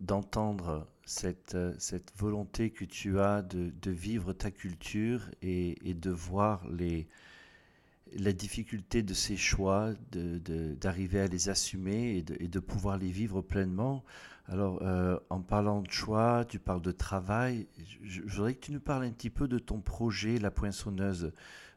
d'entendre 0.00 0.86
cette, 1.04 1.56
cette 1.78 2.12
volonté 2.16 2.70
que 2.70 2.84
tu 2.84 3.18
as 3.20 3.42
de, 3.42 3.90
vivre 3.90 4.32
ta 4.32 4.50
culture 4.50 5.30
et, 5.40 5.76
de 5.94 6.10
voir 6.10 6.66
les, 6.68 7.08
la 8.16 8.32
difficulté 8.32 9.02
de 9.02 9.14
ces 9.14 9.36
choix, 9.36 9.92
d'arriver 10.10 11.18
de, 11.18 11.24
à 11.24 11.26
les 11.26 11.48
assumer 11.48 12.16
et 12.18 12.22
de, 12.48 12.60
pouvoir 12.60 12.98
les 12.98 13.10
vivre 13.10 13.40
pleinement. 13.42 14.04
Alors, 14.46 14.82
euh, 14.82 15.18
en 15.30 15.40
parlant 15.40 15.82
de 15.82 15.90
choix, 15.90 16.44
tu 16.44 16.58
parles 16.58 16.82
de 16.82 16.92
travail. 16.92 17.68
Je, 18.02 18.22
voudrais 18.22 18.54
que 18.54 18.60
tu 18.60 18.72
nous 18.72 18.80
parles 18.80 19.04
un 19.04 19.12
petit 19.12 19.30
peu 19.30 19.48
de 19.48 19.58
ton 19.58 19.80
projet, 19.80 20.38
La 20.38 20.50
Poinçonneuse. 20.50 21.32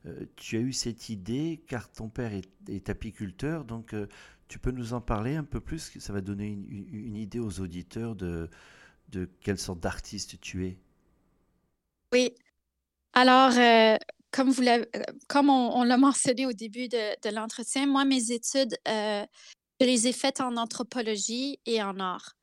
Euh, 0.06 0.25
tu 0.36 0.58
as 0.58 0.62
eu 0.62 0.74
cette 0.74 1.10
idée 1.10 1.63
car 1.68 1.92
ton 1.92 2.10
père 2.10 2.32
est, 2.34 2.89
apiculteur, 2.89 3.65
donc 3.65 3.94
euh, 3.94 4.08
tu 4.48 4.60
peux 4.60 4.72
nous 4.72 4.94
en 4.94 5.01
parler 5.01 5.36
un 5.36 5.44
peu 5.44 5.60
plus 5.60 5.98
Ça 6.00 6.13
va 6.13 6.22
donner 6.22 6.48
une, 6.48 7.15
idée 7.15 7.39
aux 7.39 7.60
auditeurs 7.60 8.15
de, 8.15 8.50
de 9.10 9.30
quelle 9.42 9.58
sorte 9.58 9.80
d'artiste 9.80 10.39
tu 10.42 10.65
es? 10.65 10.77
Oui. 12.13 12.34
Alors, 13.13 13.51
euh, 14.39 14.86
comme 15.27 15.50
on, 15.50 15.84
l'a 15.84 15.98
mentionné 15.98 16.46
au 16.46 16.54
début 16.54 16.88
de, 16.88 17.30
l'entretien, 17.30 17.86
moi, 17.88 18.06
mes 18.06 18.32
études, 18.32 18.75
euh, 18.88 19.25
je 19.80 19.86
les 19.86 20.08
ai 20.08 20.13
faites 20.13 20.42
en 20.42 20.58
anthropologie 20.58 21.60
et 21.65 21.82
en 21.84 22.00
art. 22.00 22.36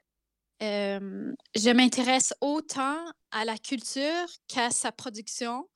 je 0.60 1.72
m'intéresse 1.72 2.34
autant 2.40 2.98
à 3.30 3.44
la 3.44 3.56
culture 3.58 4.26
qu'à 4.48 4.70
sa 4.70 4.92
production, 4.92 5.68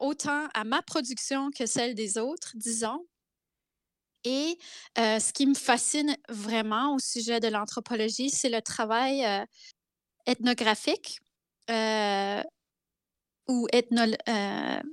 autant 0.00 0.48
à 0.54 0.64
ma 0.64 0.82
production 0.82 1.50
que 1.50 1.66
celle 1.66 1.94
des 1.94 2.18
autres, 2.18 2.52
disons. 2.54 3.06
Et 4.24 4.58
ce 4.96 5.32
qui 5.32 5.46
me 5.46 5.54
fascine 5.54 6.14
vraiment 6.28 6.94
au 6.94 6.98
sujet 6.98 7.40
de 7.40 7.48
l'anthropologie, 7.48 8.28
c'est 8.28 8.50
le 8.50 8.60
travail 8.60 9.24
ethnographique 10.26 11.20
ou 13.50 13.66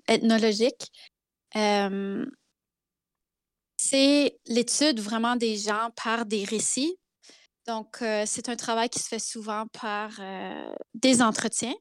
ethnologique. 0.08 0.92
c'est 3.78 4.40
l'étude 4.48 5.00
vraiment 5.00 5.36
des 5.36 5.56
gens 5.56 5.90
par 5.96 6.26
des 6.26 6.44
récits. 6.44 6.98
Donc, 7.68 7.98
c'est 8.26 8.50
un 8.50 8.56
travail 8.56 8.90
qui 8.90 9.00
se 9.00 9.08
fait 9.08 9.20
souvent 9.20 9.68
par 9.68 10.20
des 10.94 11.22
entretiens. 11.22 11.76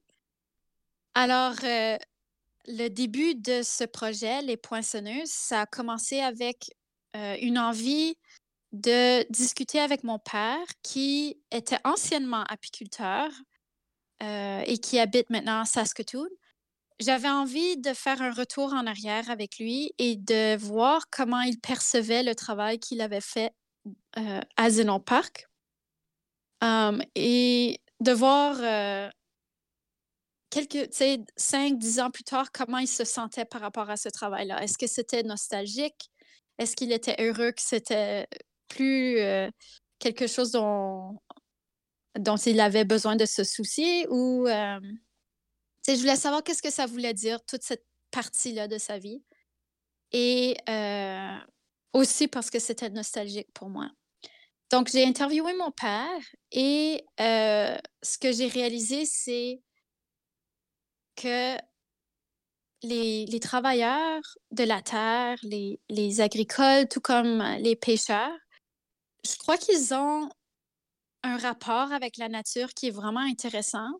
Alors, 1.14 1.54
le 2.68 2.88
début 2.88 3.34
de 3.34 3.62
ce 3.62 3.84
projet, 3.84 4.42
Les 4.42 4.56
Poinçonneuses, 4.56 5.30
ça 5.30 5.62
a 5.62 5.66
commencé 5.66 6.20
avec 6.20 6.70
euh, 7.16 7.36
une 7.40 7.58
envie 7.58 8.16
de 8.72 9.24
discuter 9.30 9.80
avec 9.80 10.04
mon 10.04 10.18
père 10.18 10.66
qui 10.82 11.38
était 11.50 11.78
anciennement 11.84 12.42
apiculteur 12.44 13.30
euh, 14.22 14.62
et 14.66 14.78
qui 14.78 14.98
habite 14.98 15.30
maintenant 15.30 15.60
à 15.60 15.64
Saskatoon. 15.64 16.28
J'avais 16.98 17.28
envie 17.28 17.76
de 17.76 17.92
faire 17.92 18.22
un 18.22 18.32
retour 18.32 18.72
en 18.72 18.86
arrière 18.86 19.28
avec 19.30 19.58
lui 19.58 19.92
et 19.98 20.16
de 20.16 20.56
voir 20.56 21.10
comment 21.10 21.42
il 21.42 21.60
percevait 21.60 22.22
le 22.22 22.34
travail 22.34 22.78
qu'il 22.78 23.02
avait 23.02 23.20
fait 23.20 23.52
euh, 24.16 24.40
à 24.56 24.70
Zenon 24.70 25.00
Park 25.00 25.46
um, 26.62 27.02
et 27.14 27.80
de 28.00 28.12
voir 28.12 29.10
quelques, 30.50 30.88
cinq, 31.36 31.78
dix 31.78 32.00
ans 32.00 32.10
plus 32.10 32.24
tard, 32.24 32.50
comment 32.52 32.78
il 32.78 32.88
se 32.88 33.04
sentait 33.04 33.44
par 33.44 33.60
rapport 33.60 33.90
à 33.90 33.96
ce 33.96 34.08
travail-là. 34.08 34.62
Est-ce 34.62 34.78
que 34.78 34.86
c'était 34.86 35.22
nostalgique? 35.22 36.10
Est-ce 36.58 36.76
qu'il 36.76 36.92
était 36.92 37.16
heureux 37.18 37.52
que 37.52 37.62
c'était 37.62 38.26
plus 38.68 39.18
euh, 39.18 39.50
quelque 39.98 40.26
chose 40.26 40.52
dont, 40.52 41.18
dont 42.18 42.36
il 42.36 42.60
avait 42.60 42.84
besoin 42.84 43.16
de 43.16 43.26
se 43.26 43.44
soucier? 43.44 44.06
Ou 44.08 44.46
euh, 44.46 44.80
je 45.94 46.00
voulais 46.00 46.16
savoir 46.16 46.42
qu'est-ce 46.42 46.62
que 46.62 46.70
ça 46.70 46.86
voulait 46.86 47.14
dire, 47.14 47.44
toute 47.44 47.62
cette 47.62 47.84
partie-là 48.10 48.68
de 48.68 48.78
sa 48.78 48.98
vie. 48.98 49.22
Et 50.12 50.56
euh, 50.68 51.36
aussi 51.92 52.28
parce 52.28 52.50
que 52.50 52.58
c'était 52.58 52.90
nostalgique 52.90 53.52
pour 53.52 53.68
moi. 53.68 53.90
Donc, 54.70 54.88
j'ai 54.88 55.04
interviewé 55.04 55.54
mon 55.54 55.70
père 55.70 56.20
et 56.50 57.04
euh, 57.20 57.76
ce 58.02 58.18
que 58.18 58.32
j'ai 58.32 58.48
réalisé, 58.48 59.04
c'est 59.06 59.62
que 61.14 61.56
les, 62.82 63.40
travailleurs 63.40 64.22
de 64.50 64.64
la 64.64 64.82
terre, 64.82 65.38
les, 65.42 65.80
les 65.88 66.20
agricoles, 66.20 66.88
tout 66.88 67.00
comme 67.00 67.42
les 67.60 67.76
pêcheurs, 67.76 68.36
je 69.24 69.36
crois 69.38 69.56
qu'ils 69.56 69.94
ont 69.94 70.28
un 71.22 71.36
rapport 71.38 71.92
avec 71.92 72.16
la 72.16 72.28
nature 72.28 72.74
qui 72.74 72.88
est 72.88 72.90
vraiment 72.90 73.20
intéressant 73.20 73.90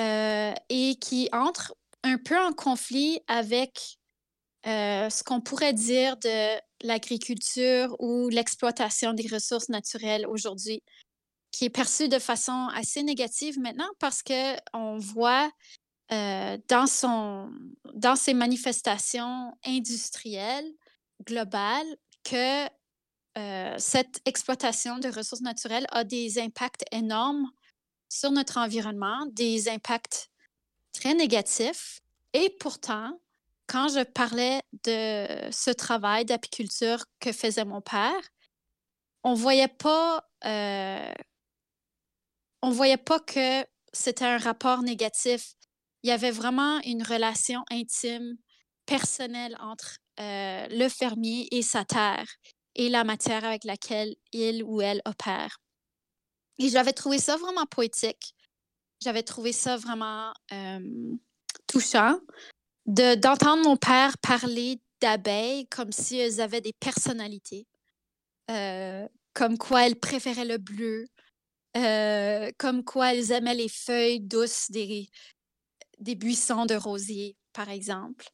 euh, 0.00 0.54
et 0.70 0.96
qui 0.96 1.28
entre 1.30 1.74
un 2.04 2.16
peu 2.16 2.38
en 2.38 2.54
conflit 2.54 3.20
avec 3.26 3.98
euh, 4.66 5.10
ce 5.10 5.22
qu'on 5.22 5.42
pourrait 5.42 5.74
dire 5.74 6.16
de 6.16 6.58
l'agriculture 6.82 7.94
ou 7.98 8.30
l'exploitation 8.30 9.12
des 9.12 9.28
ressources 9.28 9.68
naturelles 9.68 10.26
aujourd'hui, 10.26 10.82
qui 11.50 11.66
est 11.66 11.70
perçue 11.70 12.08
de 12.08 12.18
façon 12.18 12.68
assez 12.74 13.02
négative 13.02 13.58
maintenant 13.58 13.90
parce 13.98 14.22
qu'on 14.22 14.96
voit 14.98 15.50
euh, 16.12 16.56
dans, 16.68 16.86
son, 16.86 17.52
dans 17.92 18.16
ses 18.16 18.32
manifestations 18.32 19.52
industrielles 19.66 20.70
globales 21.26 21.96
que 22.24 22.66
cette 23.78 24.20
exploitation 24.26 24.98
de 24.98 25.08
ressources 25.08 25.40
naturelles 25.40 25.86
a 25.92 26.04
des 26.04 26.38
impacts 26.38 26.84
énormes 26.92 27.50
sur 28.10 28.32
notre 28.32 28.58
environnement, 28.58 29.24
des 29.32 29.70
impacts 29.70 30.30
très 30.92 31.14
négatifs. 31.14 32.02
Et 32.34 32.54
pourtant, 32.60 33.18
quand 33.66 33.88
je 33.88 34.02
parlais 34.02 34.60
de 34.84 35.50
ce 35.52 35.70
travail 35.70 36.24
d'apiculture 36.24 37.04
que 37.20 37.32
faisait 37.32 37.64
mon 37.64 37.80
père, 37.80 38.20
on 39.22 39.34
voyait 39.34 39.68
pas, 39.68 40.28
euh, 40.44 41.12
on 42.62 42.70
voyait 42.70 42.96
pas 42.96 43.20
que 43.20 43.64
c'était 43.92 44.24
un 44.24 44.38
rapport 44.38 44.82
négatif. 44.82 45.54
Il 46.02 46.08
y 46.08 46.12
avait 46.12 46.30
vraiment 46.30 46.80
une 46.80 47.02
relation 47.02 47.64
intime, 47.70 48.36
personnelle 48.86 49.56
entre 49.60 49.98
euh, 50.18 50.66
le 50.70 50.88
fermier 50.88 51.46
et 51.52 51.62
sa 51.62 51.84
terre 51.84 52.26
et 52.74 52.88
la 52.88 53.04
matière 53.04 53.44
avec 53.44 53.64
laquelle 53.64 54.16
il 54.32 54.64
ou 54.64 54.80
elle 54.80 55.00
opère. 55.04 55.58
Et 56.60 56.68
j'avais 56.68 56.92
trouvé 56.92 57.18
ça 57.18 57.36
vraiment 57.36 57.66
poétique. 57.66 58.34
J'avais 59.02 59.24
trouvé 59.24 59.52
ça 59.52 59.76
vraiment 59.76 60.32
touchant 61.66 62.20
d'entendre 62.86 63.62
mon 63.64 63.76
père 63.76 64.18
parler 64.18 64.80
d'abeilles 65.00 65.66
comme 65.68 65.92
si 65.92 66.18
elles 66.18 66.40
avaient 66.40 66.60
des 66.60 66.72
personnalités, 66.72 67.66
euh, 68.50 69.06
comme 69.34 69.58
quoi 69.58 69.86
elles 69.86 69.98
préféraient 69.98 70.44
le 70.44 70.58
bleu, 70.58 71.06
euh, 71.76 72.50
comme 72.58 72.84
quoi 72.84 73.14
elles 73.14 73.32
aimaient 73.32 73.54
les 73.54 73.68
feuilles 73.68 74.20
douces 74.20 74.70
des, 74.70 75.08
des 75.98 76.14
buissons 76.14 76.66
de 76.66 76.74
rosiers, 76.74 77.36
par 77.52 77.70
exemple. 77.70 78.26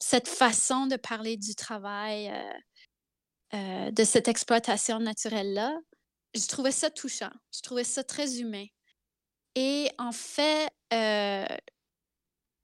cette 0.00 0.28
façon 0.28 0.86
de 0.86 0.96
parler 0.96 1.36
du 1.36 1.54
travail 1.54 2.32
euh, 3.52 3.90
de 3.90 4.04
cette 4.04 4.28
exploitation 4.28 4.98
naturelle-là, 4.98 5.76
je 6.34 6.46
trouvais 6.46 6.72
ça 6.72 6.90
touchant. 6.90 7.30
Je 7.52 7.60
trouvais 7.60 7.84
ça 7.84 8.04
très 8.04 8.38
humain. 8.38 8.66
Et 9.54 9.90
en 9.98 10.12
fait, 10.12 10.70
euh, 10.92 11.46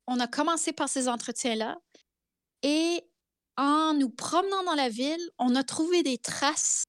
on 0.06 0.20
a 0.20 0.26
commencé 0.26 0.72
par 0.72 0.88
ces 0.88 1.08
entretiens-là. 1.08 1.76
Et 2.62 3.02
en 3.56 3.94
nous 3.94 4.10
promenant 4.10 4.62
dans 4.64 4.74
la 4.74 4.88
ville, 4.88 5.30
on 5.38 5.54
a 5.54 5.64
trouvé 5.64 6.02
des 6.02 6.18
traces 6.18 6.84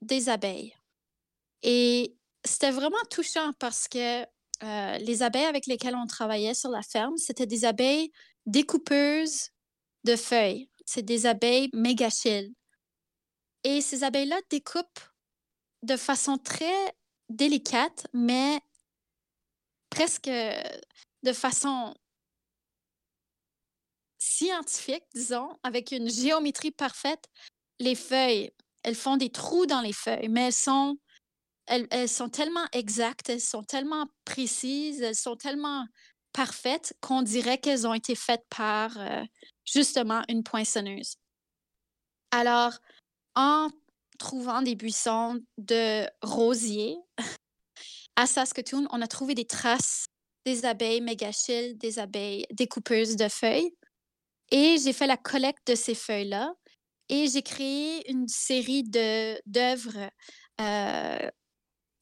des 0.00 0.28
abeilles. 0.28 0.74
Et 1.62 2.16
c'était 2.44 2.72
vraiment 2.72 2.96
touchant 3.10 3.52
parce 3.58 3.88
que 3.88 4.22
euh, 4.22 4.98
les 4.98 5.22
abeilles 5.22 5.44
avec 5.44 5.66
lesquelles 5.66 5.94
on 5.96 6.06
travaillait 6.06 6.54
sur 6.54 6.70
la 6.70 6.82
ferme, 6.82 7.16
c'était 7.16 7.46
des 7.46 7.64
abeilles 7.64 8.10
découpeuses 8.46 9.50
de 10.04 10.16
feuilles. 10.16 10.68
C'est 10.84 11.02
des 11.02 11.26
abeilles 11.26 11.70
mégachilles. 11.72 12.52
Et 13.64 13.80
ces 13.80 14.02
abeilles-là 14.02 14.40
découpent 14.50 15.11
de 15.82 15.96
façon 15.96 16.38
très 16.38 16.94
délicate, 17.28 18.06
mais 18.12 18.60
presque 19.90 20.30
de 21.22 21.32
façon 21.32 21.94
scientifique, 24.18 25.04
disons, 25.14 25.58
avec 25.62 25.90
une 25.90 26.08
géométrie 26.08 26.70
parfaite, 26.70 27.24
les 27.80 27.94
feuilles. 27.94 28.50
Elles 28.82 28.94
font 28.94 29.16
des 29.16 29.30
trous 29.30 29.66
dans 29.66 29.80
les 29.80 29.92
feuilles, 29.92 30.28
mais 30.28 30.46
elles 30.46 30.52
sont, 30.52 30.96
elles, 31.66 32.08
sont 32.08 32.28
tellement 32.28 32.66
exactes, 32.72 33.28
elles 33.28 33.40
sont 33.40 33.62
tellement 33.64 34.06
précises, 34.24 35.02
elles 35.02 35.16
sont 35.16 35.36
tellement 35.36 35.86
parfaites 36.32 36.94
qu'on 37.00 37.22
dirait 37.22 37.58
qu'elles 37.58 37.86
ont 37.86 37.94
été 37.94 38.14
faites 38.14 38.44
par 38.48 38.96
euh, 38.98 39.22
justement 39.64 40.22
une 40.28 40.42
poinçonneuse. 40.42 41.16
Alors, 42.30 42.78
en 43.34 43.68
trouvant 44.18 44.62
des 44.62 44.74
buissons 44.74 45.40
de 45.58 46.06
rosiers 46.22 46.96
à 48.16 48.26
Saskatoon, 48.26 48.86
on 48.90 49.00
a 49.00 49.06
trouvé 49.06 49.34
des 49.34 49.46
traces 49.46 50.06
des 50.44 50.64
abeilles 50.64 51.00
mégachilles, 51.00 51.76
des 51.76 51.98
abeilles 51.98 52.46
découpeuses 52.50 53.16
de 53.16 53.28
feuilles. 53.28 53.74
Et 54.50 54.76
j'ai 54.82 54.92
fait 54.92 55.06
la 55.06 55.16
collecte 55.16 55.66
de 55.68 55.74
ces 55.74 55.94
feuilles-là 55.94 56.52
et 57.08 57.26
j'ai 57.28 57.42
créé 57.42 58.10
une 58.10 58.28
série 58.28 58.82
d'œuvres 58.82 60.10
euh, 60.60 61.30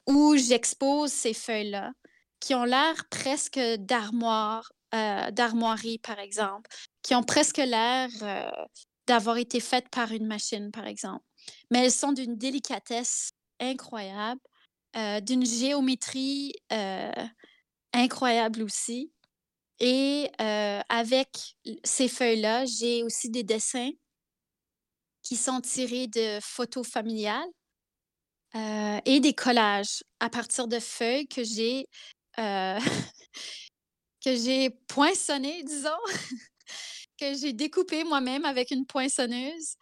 où 0.08 0.36
j'expose 0.36 1.12
ces 1.12 1.34
feuilles-là 1.34 1.92
qui 2.40 2.54
ont 2.54 2.64
l'air 2.64 3.04
presque 3.10 3.58
euh, 3.58 3.76
d'armoiries, 5.30 5.98
par 5.98 6.18
exemple, 6.18 6.70
qui 7.02 7.14
ont 7.14 7.22
presque 7.22 7.58
l'air 7.58 8.08
euh, 8.22 8.50
d'avoir 9.06 9.36
été 9.36 9.60
faites 9.60 9.88
par 9.90 10.10
une 10.12 10.26
machine, 10.26 10.70
par 10.72 10.86
exemple. 10.86 11.24
Mais 11.70 11.84
elles 11.84 11.92
sont 11.92 12.12
d'une 12.12 12.36
délicatesse 12.36 13.30
incroyable, 13.60 14.40
d'une 15.22 15.44
géométrie 15.44 16.52
incroyable 17.92 18.62
aussi. 18.62 19.12
Et 19.78 20.30
avec 20.38 21.28
ces 21.84 22.08
feuilles-là, 22.08 22.64
j'ai 22.66 23.02
aussi 23.02 23.30
des 23.30 23.42
dessins 23.42 23.90
qui 25.22 25.36
sont 25.36 25.60
tirés 25.60 26.06
de 26.06 26.38
photos 26.42 26.86
familiales 26.88 27.48
et 28.54 29.20
des 29.20 29.34
collages 29.34 30.02
à 30.18 30.28
partir 30.28 30.66
de 30.66 30.80
feuilles 30.80 31.28
que 31.28 31.44
j'ai 31.44 31.86
que 34.24 34.68
poinçonnées, 34.86 35.62
disons, 35.62 35.90
que 37.18 37.34
j'ai 37.34 37.52
découpé 37.52 38.04
moi-même 38.04 38.44
avec 38.44 38.70
une 38.70 38.86
poinçonneuse. 38.86 39.76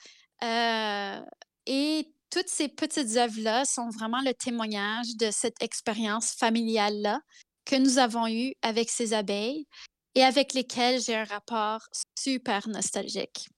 Et 1.69 2.11
toutes 2.31 2.49
ces 2.49 2.69
petites 2.69 3.17
œuvres-là 3.17 3.65
sont 3.65 3.91
vraiment 3.91 4.23
le 4.23 4.33
témoignage 4.33 5.17
de 5.17 5.31
cette 5.31 5.63
expérience 5.63 6.33
familiale-là 6.33 7.21
que 7.67 7.77
nous 7.77 7.99
avons 7.99 8.27
eue 8.27 8.55
avec 8.63 8.89
ces 8.89 9.13
abeilles 9.13 9.67
et 10.15 10.23
avec 10.23 10.55
lesquelles 10.55 11.01
j'ai 11.01 11.15
un 11.15 11.25
rapport 11.25 11.81
super 12.19 12.69
nostalgique. 12.69 13.49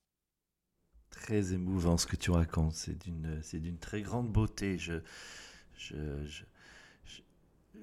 Très 1.10 1.52
émouvant 1.52 1.96
ce 1.96 2.06
que 2.06 2.16
tu 2.16 2.32
racontes, 2.32 2.74
c'est 2.74 2.98
d'une 2.98 3.78
très 3.78 4.02
grande 4.02 4.30
beauté. 4.30 4.76
Je, 4.76 4.94
je, 5.76 5.94
je, 6.26 6.44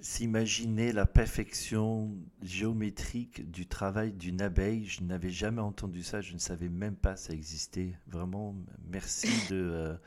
s'imaginer 0.01 0.91
la 0.91 1.05
perfection 1.05 2.15
géométrique 2.41 3.49
du 3.49 3.65
travail 3.67 4.13
d'une 4.13 4.41
abeille. 4.41 4.86
Je 4.86 5.03
n'avais 5.03 5.29
jamais 5.29 5.62
entendu 5.62 6.03
ça, 6.03 6.21
je 6.21 6.33
ne 6.33 6.39
savais 6.39 6.69
même 6.69 6.95
pas 6.95 7.15
ça 7.15 7.33
existait. 7.33 7.93
Vraiment, 8.07 8.55
merci 8.89 9.29
de, 9.49 9.97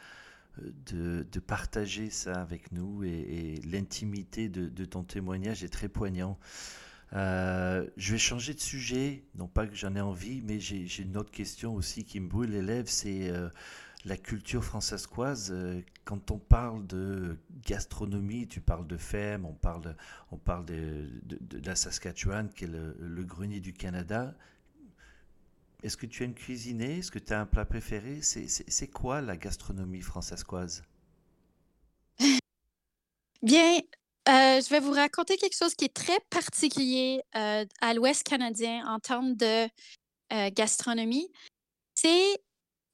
euh, 0.58 1.24
de, 1.24 1.40
partager 1.40 2.10
ça 2.10 2.40
avec 2.40 2.72
nous 2.72 3.02
et, 3.04 3.60
l'intimité 3.64 4.48
de, 4.48 4.84
ton 4.84 5.02
témoignage 5.02 5.64
est 5.64 5.68
très 5.68 5.88
poignant. 5.88 6.38
Euh, 7.12 7.88
je 7.96 8.12
vais 8.12 8.18
changer 8.18 8.54
de 8.54 8.60
sujet, 8.60 9.24
non 9.34 9.48
pas 9.48 9.66
que 9.66 9.74
j'en 9.74 9.96
ai 9.96 10.00
envie, 10.00 10.42
mais 10.42 10.60
j'ai 10.60 11.02
une 11.02 11.16
autre 11.16 11.32
question 11.32 11.74
aussi 11.74 12.04
qui 12.04 12.20
me 12.20 12.28
brûle 12.28 12.50
les 12.50 12.62
lèvres, 12.62 12.88
c'est... 12.88 13.30
Euh, 13.30 13.48
la 14.04 14.16
culture 14.16 14.64
françaiscoise, 14.64 15.50
euh, 15.52 15.80
quand 16.10 16.32
on 16.32 16.38
parle 16.38 16.84
de 16.88 17.38
gastronomie, 17.64 18.48
tu 18.48 18.60
parles 18.60 18.88
de 18.88 18.96
femme, 18.96 19.46
on 19.46 19.52
parle, 19.52 19.94
on 20.32 20.38
parle 20.38 20.64
de, 20.64 21.08
la 21.64 21.76
Saskatchewan, 21.76 22.52
qui 22.52 22.64
est 22.64 22.66
le, 22.66 23.22
grenier 23.22 23.60
du 23.60 23.72
Canada. 23.72 24.34
Est-ce 25.84 25.96
que 25.96 26.06
tu 26.06 26.24
aimes 26.24 26.34
cuisiner? 26.34 26.98
Est-ce 26.98 27.12
que 27.12 27.20
tu 27.20 27.32
as 27.32 27.40
un 27.40 27.46
plat 27.46 27.64
préféré? 27.64 28.22
C'est 28.22 28.88
quoi 28.88 29.20
la 29.20 29.36
gastronomie 29.36 30.00
françaiscoise 30.00 30.82
Bien, 33.42 33.78
je 34.26 34.68
vais 34.68 34.80
vous 34.80 34.90
raconter 34.90 35.36
quelque 35.36 35.56
chose 35.56 35.76
qui 35.76 35.84
est 35.84 35.94
très 35.94 36.18
particulier 36.28 37.22
à 37.34 37.94
l'Ouest 37.94 38.24
canadien 38.24 38.84
en 38.88 38.98
termes 38.98 39.36
de 39.36 39.68
gastronomie. 40.50 41.30
C'est 41.94 42.42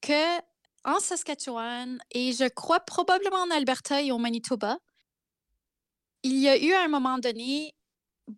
que 0.03 0.39
en 0.87 1.01
Saskatchewan 1.01 1.99
et 2.13 2.33
je 2.33 2.49
crois 2.49 2.81
probablement 2.81 3.43
en 3.43 3.51
Alberta 3.51 4.01
et 4.01 4.13
au 4.13 4.19
Manitoba, 4.19 4.79
il 6.23 6.39
y 6.39 6.49
a 6.49 6.57
eu 6.57 6.73
à 6.73 6.83
un 6.83 6.89
moment 6.89 7.19
donné 7.19 7.75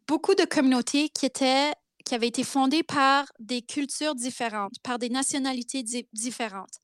beaucoup 0.06 0.34
de 0.34 0.44
communautés 0.44 1.08
qui 1.10 1.26
étaient 1.26 1.72
qui 2.04 2.14
avaient 2.14 2.28
été 2.28 2.42
fondées 2.42 2.82
par 2.82 3.26
des 3.38 3.60
cultures 3.60 4.14
différentes, 4.14 4.80
par 4.82 4.98
des 4.98 5.10
nationalités 5.10 5.82
différentes. 6.14 6.78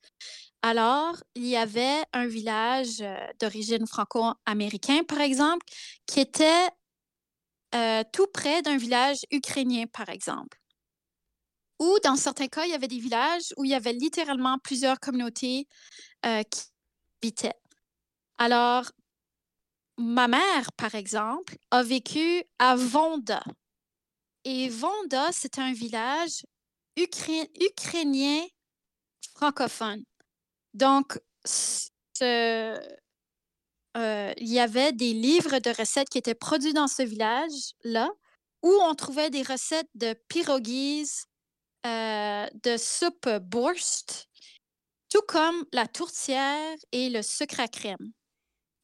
Alors, 0.61 1.15
il 1.33 1.47
y 1.47 1.57
avait 1.57 2.03
un 2.13 2.27
village 2.27 3.01
euh, 3.01 3.15
d'origine 3.39 3.87
franco-américain, 3.87 5.03
par 5.03 5.21
exemple, 5.21 5.65
qui 6.05 6.19
était 6.19 6.67
euh, 7.73 8.03
tout 8.13 8.27
près 8.33 8.61
d'un 8.61 8.77
village 8.77 9.17
ukrainien, 9.31 9.85
par 9.91 10.09
exemple. 10.09 10.59
Ou 11.85 11.99
dans 12.03 12.15
certains 12.15 12.47
cas, 12.47 12.65
il 12.65 12.71
y 12.71 12.73
avait 12.73 12.87
des 12.87 12.97
villages 12.97 13.53
où 13.57 13.63
il 13.63 13.69
y 13.69 13.75
avait 13.75 13.93
littéralement 13.93 14.57
plusieurs 14.57 14.99
communautés 14.99 15.67
euh, 16.25 16.41
qui 16.41 16.63
habitaient. 17.21 17.59
Alors, 18.39 18.91
ma 19.97 20.27
mère, 20.27 20.71
par 20.77 20.95
exemple, 20.95 21.57
a 21.69 21.83
vécu 21.83 22.43
à 22.57 22.75
Vonda. 22.75 23.43
Et 24.45 24.69
Vonda, 24.69 25.31
c'est 25.31 25.59
un 25.59 25.73
village 25.73 26.43
ukrainien 26.97 28.41
francophone. 29.35 30.03
Donc, 30.73 31.19
euh, 32.23 32.79
il 33.95 34.47
y 34.51 34.59
avait 34.59 34.91
des 34.91 35.13
livres 35.13 35.59
de 35.59 35.69
recettes 35.69 36.09
qui 36.09 36.17
étaient 36.17 36.33
produits 36.33 36.73
dans 36.73 36.87
ce 36.87 37.03
village-là, 37.03 38.09
où 38.63 38.71
on 38.71 38.95
trouvait 38.95 39.29
des 39.29 39.43
recettes 39.43 39.89
de 39.93 40.15
pierogies, 40.27 41.27
euh, 41.85 42.47
de 42.63 42.77
soupe 42.77 43.29
borscht, 43.41 44.27
tout 45.09 45.21
comme 45.27 45.65
la 45.71 45.87
tourtière 45.87 46.75
et 46.91 47.09
le 47.09 47.21
sucre 47.21 47.59
à 47.59 47.67
crème. 47.67 48.11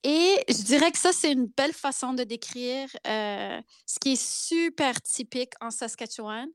Et 0.04 0.44
je 0.48 0.62
dirais 0.64 0.92
que 0.92 0.98
ça, 0.98 1.12
c'est 1.14 1.32
une 1.32 1.48
belle 1.48 1.74
façon 1.74 2.14
de 2.14 2.24
décrire 2.24 2.90
euh, 3.08 3.62
ce 3.86 4.00
qui 4.00 4.14
est 4.14 4.22
super 4.22 5.02
typique 5.02 5.54
en 5.62 5.72
Saskatchewan. 5.72 6.48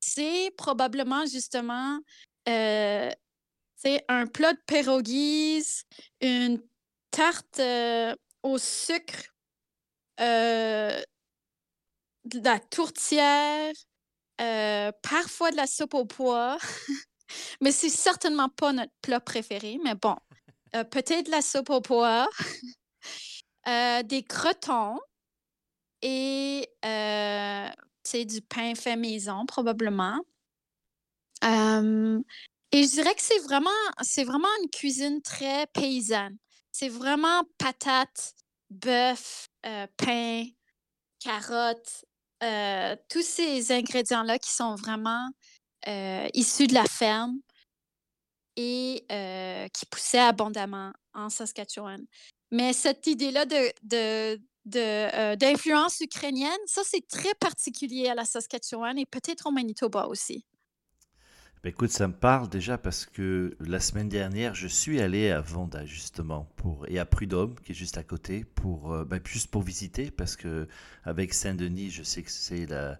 C'est 0.00 0.52
probablement 0.56 1.24
justement 1.26 1.98
euh, 2.48 3.10
un 4.08 4.26
plat 4.26 4.52
de 4.52 4.60
pierogies, 4.66 5.84
une 6.20 6.62
tarte 7.10 7.60
au 8.42 8.58
sucre, 8.58 9.34
la 10.18 10.94
tourtière, 12.70 13.72
euh, 14.40 14.90
parfois 15.02 15.50
de 15.50 15.56
la 15.56 15.66
soupe 15.66 15.94
au 15.94 16.04
pois, 16.04 16.58
mais 17.60 17.72
c'est 17.72 17.88
certainement 17.88 18.48
pas 18.48 18.72
notre 18.72 18.92
plat 19.00 19.20
préféré. 19.20 19.78
Mais 19.84 19.94
bon, 19.94 20.16
euh, 20.74 20.84
peut-être 20.84 21.26
de 21.26 21.30
la 21.30 21.42
soupe 21.42 21.70
au 21.70 21.80
pois, 21.80 22.28
euh, 23.68 24.02
des 24.02 24.22
crotons 24.24 24.98
et 26.02 26.68
du 28.14 28.42
pain 28.42 28.74
fait 28.74 28.96
maison 28.96 29.46
probablement. 29.46 30.20
et 31.42 31.46
je 31.46 32.90
dirais 32.90 33.14
que 33.14 33.22
c'est 33.22 33.38
vraiment, 33.40 33.70
vraiment 34.24 34.48
une 34.62 34.70
cuisine 34.70 35.22
très 35.22 35.66
paysanne. 35.68 36.36
C'est 36.72 36.88
vraiment 36.88 37.44
patates, 37.56 38.34
bœuf, 38.68 39.48
pain, 39.96 40.44
carottes, 41.20 42.04
euh, 42.44 42.96
tous 43.08 43.22
ces 43.22 43.72
ingrédients-là 43.72 44.38
qui 44.38 44.52
sont 44.52 44.74
vraiment 44.74 45.28
euh, 45.88 46.28
issus 46.34 46.66
de 46.66 46.74
la 46.74 46.84
ferme 46.84 47.38
et 48.56 49.04
euh, 49.10 49.66
qui 49.68 49.86
poussaient 49.86 50.18
abondamment 50.18 50.92
en 51.14 51.30
Saskatchewan. 51.30 52.04
Mais 52.50 52.72
cette 52.72 53.06
idée-là 53.06 53.46
de, 53.46 55.34
d'influence 55.36 56.00
ukrainienne, 56.00 56.50
ça, 56.66 56.82
c'est 56.84 57.06
très 57.08 57.34
particulier 57.40 58.08
à 58.08 58.14
la 58.14 58.24
Saskatchewan 58.24 58.98
et 58.98 59.06
peut-être 59.06 59.46
au 59.46 59.50
Manitoba 59.50 60.06
aussi. 60.06 60.44
Bah, 61.64 61.70
écoute, 61.70 61.92
ça 61.92 62.06
me 62.06 62.12
parle 62.12 62.50
déjà 62.50 62.76
parce 62.76 63.06
que 63.06 63.56
la 63.58 63.80
semaine 63.80 64.10
dernière, 64.10 64.54
je 64.54 64.68
suis 64.68 65.00
allé 65.00 65.30
à 65.30 65.40
Vanda 65.40 65.86
justement 65.86 66.46
pour 66.56 66.86
et 66.88 66.98
à 66.98 67.06
Prudhomme 67.06 67.54
qui 67.64 67.72
est 67.72 67.74
juste 67.74 67.96
à 67.96 68.02
côté 68.02 68.44
pour 68.44 68.92
euh, 68.92 69.06
bah, 69.06 69.16
juste 69.24 69.50
pour 69.50 69.62
visiter 69.62 70.10
parce 70.10 70.36
que 70.36 70.68
avec 71.04 71.32
Saint-Denis, 71.32 71.88
je 71.88 72.02
sais 72.02 72.22
que 72.22 72.30
c'est 72.30 72.66
la, 72.66 72.98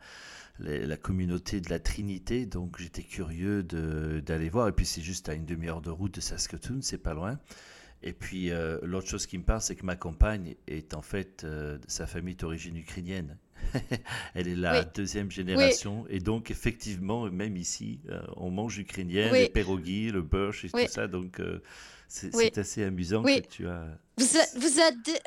la, 0.60 0.96
communauté 0.96 1.60
de 1.60 1.68
la 1.68 1.78
Trinité, 1.78 2.46
donc 2.46 2.78
j'étais 2.78 3.02
curieux 3.02 3.62
d'aller 3.62 4.48
voir 4.48 4.68
et 4.68 4.72
puis 4.72 4.86
c'est 4.86 5.02
juste 5.02 5.28
à 5.28 5.34
une 5.34 5.44
demi-heure 5.44 5.82
de 5.82 5.90
route 5.90 6.14
de 6.14 6.22
Saskatoon, 6.22 6.78
c'est 6.80 6.96
pas 6.96 7.12
loin. 7.12 7.38
Et 8.06 8.12
puis, 8.12 8.50
euh, 8.50 8.78
l'autre 8.82 9.08
chose 9.08 9.26
qui 9.26 9.38
me 9.38 9.44
parle, 9.44 9.62
c'est 9.62 9.76
que 9.76 9.86
ma 9.86 9.96
compagne 9.96 10.56
est 10.68 10.92
en 10.92 11.00
fait, 11.00 11.42
euh, 11.44 11.78
sa 11.88 12.06
famille 12.06 12.34
d'origine 12.34 12.76
ukrainienne. 12.76 13.38
Elle 14.34 14.46
est 14.46 14.56
la 14.56 14.84
deuxième 14.84 15.30
génération. 15.30 16.04
Et 16.10 16.20
donc, 16.20 16.50
effectivement, 16.50 17.30
même 17.30 17.56
ici, 17.56 18.00
euh, 18.10 18.20
on 18.36 18.50
mange 18.50 18.78
ukrainien, 18.78 19.32
les 19.32 19.48
pierogies, 19.48 20.10
le 20.10 20.20
beurre 20.20 20.54
et 20.62 20.68
tout 20.68 20.92
ça. 20.92 21.06
Donc, 21.06 21.40
c'est 22.06 22.58
assez 22.58 22.84
amusant 22.84 23.22
que 23.22 23.40
tu 23.40 23.66
as... 23.66 23.86
Vous 24.18 24.26
vous 24.56 24.80
êtes, 24.80 25.22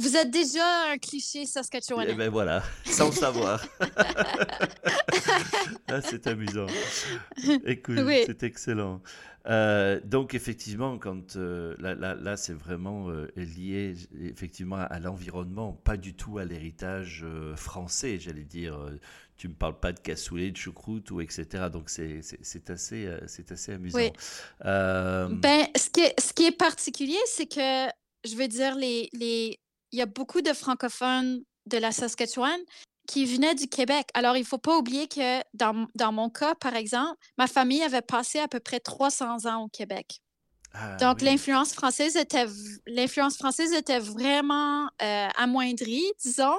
vous 0.00 0.16
êtes 0.16 0.30
déjà 0.30 0.90
un 0.90 0.98
cliché 0.98 1.44
saskatchewanais. 1.44 2.12
Eh 2.12 2.14
ben 2.14 2.30
voilà, 2.30 2.62
sans 2.84 3.12
savoir. 3.12 3.64
ah, 5.88 6.00
c'est 6.00 6.26
amusant. 6.26 6.66
Écoute, 7.66 7.98
c'est 8.26 8.42
excellent. 8.42 9.02
Euh, 9.46 10.00
donc 10.04 10.34
effectivement, 10.34 10.98
quand 10.98 11.36
euh, 11.36 11.74
là, 11.78 11.94
là, 11.94 12.36
c'est 12.36 12.52
vraiment 12.52 13.10
euh, 13.10 13.28
lié 13.36 13.94
effectivement 14.20 14.76
à, 14.76 14.98
l'environnement, 15.00 15.72
pas 15.72 15.96
du 15.96 16.14
tout 16.14 16.38
à 16.38 16.44
l'héritage 16.44 17.24
français, 17.56 18.18
j'allais 18.18 18.44
dire. 18.44 18.78
tu 19.36 19.48
me 19.48 19.54
parles 19.54 19.78
pas 19.78 19.92
de 19.92 20.00
cassoulet, 20.00 20.50
de 20.50 20.56
choucroute 20.56 21.10
ou 21.10 21.20
etc. 21.20 21.68
Donc 21.72 21.90
c'est 21.90 22.20
assez 22.70 23.08
c'est 23.26 23.52
assez 23.52 23.72
amusant. 23.72 23.98
Oui. 23.98 24.10
Ben 24.62 25.66
ce 25.76 25.90
qui 25.90 26.00
est, 26.00 26.18
ce 26.20 26.32
qui 26.32 26.46
est 26.46 26.56
particulier, 26.56 27.20
c'est 27.26 27.46
que 27.46 27.90
je 28.24 28.36
veux 28.36 28.48
dire 28.48 28.74
les, 28.76 29.08
les 29.12 29.58
il 29.92 29.98
y 29.98 30.02
a 30.02 30.06
beaucoup 30.06 30.42
de 30.42 30.52
francophones 30.52 31.42
de 31.66 31.78
la 31.78 31.92
Saskatchewan 31.92 32.58
qui 33.06 33.24
venaient 33.24 33.54
du 33.54 33.66
Québec. 33.66 34.08
Alors, 34.14 34.36
il 34.36 34.40
ne 34.40 34.46
faut 34.46 34.58
pas 34.58 34.76
oublier 34.76 35.08
que 35.08 35.40
dans, 35.54 35.86
dans, 35.94 36.12
mon 36.12 36.30
cas, 36.30 36.54
par 36.54 36.76
exemple, 36.76 37.16
ma 37.38 37.46
famille 37.46 37.82
avait 37.82 38.02
passé 38.02 38.38
à 38.38 38.48
peu 38.48 38.60
près 38.60 38.78
300 38.78 39.46
ans 39.46 39.64
au 39.64 39.68
Québec. 39.68 40.20
Ah 40.72 40.96
Donc, 40.96 41.20
l'influence 41.20 41.72
française 41.72 42.16
était 42.16 42.46
l'influence 42.86 43.36
française 43.36 43.72
était 43.72 43.98
vraiment 43.98 44.88
euh, 45.02 45.28
amoindrie, 45.36 46.04
disons, 46.22 46.58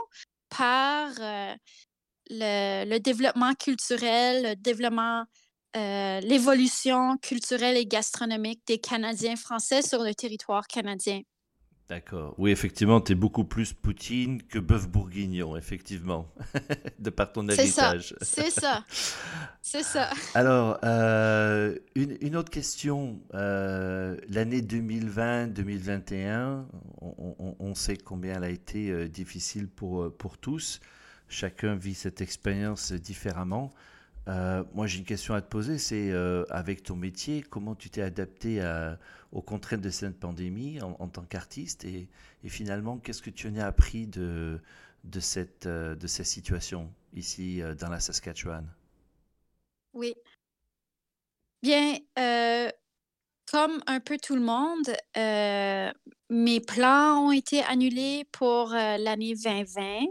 par 0.50 1.12
euh, 1.20 1.56
le, 2.30 2.89
le, 2.89 3.00
développement 3.00 3.54
culturel, 3.54 4.44
le 4.44 4.56
développement, 4.56 5.24
euh, 5.78 6.20
l'évolution 6.20 7.15
culturelle 7.20 7.78
et 7.78 7.86
gastronomique 7.86 8.62
des 8.67 8.80
Canadiens 8.80 9.38
français 9.38 9.82
sur 9.82 10.04
le 10.04 10.13
territoire 10.13 10.67
canadien. 10.67 11.22
D'accord. 11.91 12.34
Oui, 12.38 12.51
effectivement, 12.51 13.01
tu 13.01 13.12
es 13.12 13.15
beaucoup 13.15 13.43
plus 13.43 13.73
Poutine 13.73 14.41
que 14.43 14.60
bœuf 14.60 14.88
bourguignon, 14.88 15.58
effectivement, 15.58 16.34
de 16.99 17.10
par 17.10 17.34
ton 17.34 17.49
héritage. 17.49 18.15
C'est 18.21 18.49
ça. 18.49 18.86
C'est 19.62 19.84
ça. 19.84 20.10
Alors, 20.34 20.80
euh, 20.86 21.77
une, 21.95 22.38
autre 22.38 22.49
question. 22.49 23.19
Euh, 23.34 24.15
l'année 24.30 24.62
2020-2021, 24.62 26.63
on, 27.01 27.75
sait 27.75 27.97
combien 27.97 28.38
elle 28.38 28.45
a 28.45 28.49
été 28.49 28.89
euh, 28.89 29.10
difficile 29.10 29.67
pour, 29.67 30.15
pour 30.15 30.38
tous. 30.38 30.80
Chacun 31.27 31.75
vit 31.75 31.93
cette 31.93 32.21
expérience 32.21 32.93
différemment. 32.93 33.73
Euh, 34.27 34.63
moi, 34.73 34.88
j'ai 34.88 34.99
une 34.99 35.06
question 35.06 35.34
à 35.34 35.41
te 35.41 35.49
poser, 35.49 35.77
c'est 35.77 36.12
euh, 36.12 36.45
avec 36.49 36.84
ton 36.84 36.95
métier, 36.95 37.41
comment 37.41 37.75
tu 37.75 37.89
t'es 37.89 38.01
adapté 38.01 38.62
aux 39.32 39.41
contraintes 39.41 39.82
de 39.82 39.89
cette 39.89 40.20
pandémie 40.20 40.82
en, 40.82 41.08
tant 41.08 41.24
qu'artiste 41.24 41.86
et, 41.86 42.10
finalement, 42.46 42.98
qu'est-ce 42.98 43.22
que 43.22 43.30
tu 43.30 43.48
en 43.48 43.56
as 43.58 43.65
appris 43.65 44.08
de, 44.08 44.60
euh, 45.36 45.98
cette 46.06 46.26
situation 46.26 46.94
ici 47.13 47.62
dans 47.80 47.89
la 47.89 48.00
Saskatchewan? 48.00 48.67
Oui. 49.94 50.13
Bien, 51.62 51.98
comme 53.52 53.82
un 53.88 54.00
peu 54.00 54.17
tout 54.17 54.36
le 54.36 54.41
monde, 54.41 54.91
mes 56.30 56.60
plans 56.62 57.28
ont 57.28 57.32
été 57.32 57.62
annulés 57.63 58.26
pour 58.32 58.70
l'année 58.70 59.36
2020. 59.36 60.06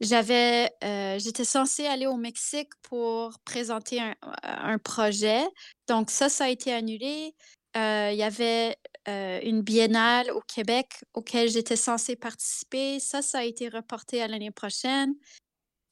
J'avais, 0.00 0.70
euh, 0.84 1.18
j'étais 1.18 1.44
censée 1.44 1.86
aller 1.86 2.06
au 2.06 2.16
Mexique 2.16 2.70
pour 2.82 3.38
présenter 3.44 3.98
un, 4.42 4.78
projet. 4.78 5.42
Donc 5.88 6.10
ça, 6.10 6.28
ça 6.28 6.44
a 6.44 6.48
été 6.48 6.72
annulé. 6.72 7.34
Il 7.76 8.16
y 8.16 8.22
avait 8.22 8.76
une 9.06 9.62
biennale 9.62 10.30
au 10.32 10.40
Québec 10.40 11.04
auquel 11.14 11.48
j'étais 11.48 11.76
censée 11.76 12.16
participer. 12.16 12.98
Ça, 12.98 13.22
ça 13.22 13.38
a 13.38 13.44
été 13.44 13.68
reporté 13.68 14.22
à 14.22 14.28
l'année 14.28 14.50
prochaine. 14.50 15.14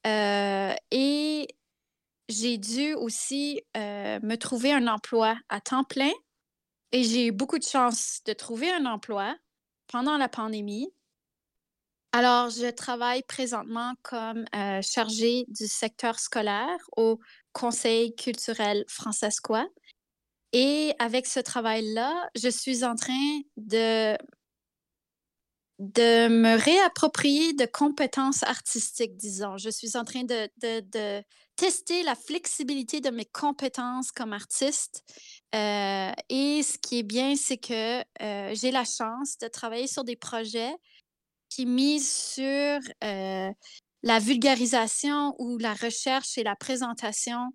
et 0.05 1.47
j'ai 2.27 2.57
dû 2.57 2.93
aussi 2.95 3.61
me 3.75 4.35
trouver 4.35 4.73
un 4.73 4.87
emploi 4.87 5.37
à 5.49 5.61
temps 5.61 5.83
plein. 5.83 6.11
Et 6.91 7.03
j'ai 7.03 7.27
eu 7.27 7.31
beaucoup 7.31 7.59
de 7.59 7.63
chance 7.63 8.21
de 8.25 8.33
trouver 8.33 8.71
un 8.71 8.85
emploi 8.85 9.35
pendant 9.87 10.17
la 10.17 10.29
pandémie. 10.29 10.91
Alors, 12.11 12.49
je 12.49 12.69
travaille 12.71 13.23
présentement 13.23 13.93
comme 14.01 14.45
chargée 14.81 15.45
du 15.49 15.67
secteur 15.67 16.19
scolaire 16.19 16.77
au 16.95 17.19
Conseil 17.51 18.15
culturel 18.15 18.85
francescois. 18.87 19.67
Et 20.57 20.93
avec 20.99 21.27
ce 21.27 21.41
travail-là, 21.41 22.29
je 22.33 22.47
suis 22.47 22.85
en 22.85 22.95
train 22.95 23.41
de, 23.57 24.17
de 25.79 26.29
me 26.29 26.57
réapproprier 26.57 27.51
de 27.51 27.65
compétences 27.65 28.41
artistiques, 28.43 29.17
disons. 29.17 29.57
Je 29.57 29.69
suis 29.69 29.97
en 29.97 30.05
train 30.05 30.23
de, 30.23 30.49
de, 30.61 31.21
tester 31.57 32.03
la 32.03 32.15
flexibilité 32.15 33.01
de 33.01 33.09
mes 33.09 33.25
compétences 33.25 34.13
comme 34.13 34.31
artiste. 34.31 35.03
Euh, 35.53 36.13
et 36.29 36.63
ce 36.63 36.77
qui 36.77 36.99
est 36.99 37.03
bien, 37.03 37.35
c'est 37.35 37.57
que 37.57 37.99
euh, 38.21 38.55
j'ai 38.55 38.71
la 38.71 38.85
chance 38.85 39.37
de 39.39 39.49
travailler 39.49 39.87
sur 39.87 40.05
des 40.05 40.15
projets 40.15 40.73
qui 41.49 41.65
misent 41.65 42.09
sur 42.09 42.79
euh, 43.03 43.51
la 44.03 44.19
vulgarisation 44.19 45.35
ou 45.37 45.57
la 45.57 45.73
recherche 45.73 46.37
et 46.37 46.43
la 46.43 46.55
présentation 46.55 47.51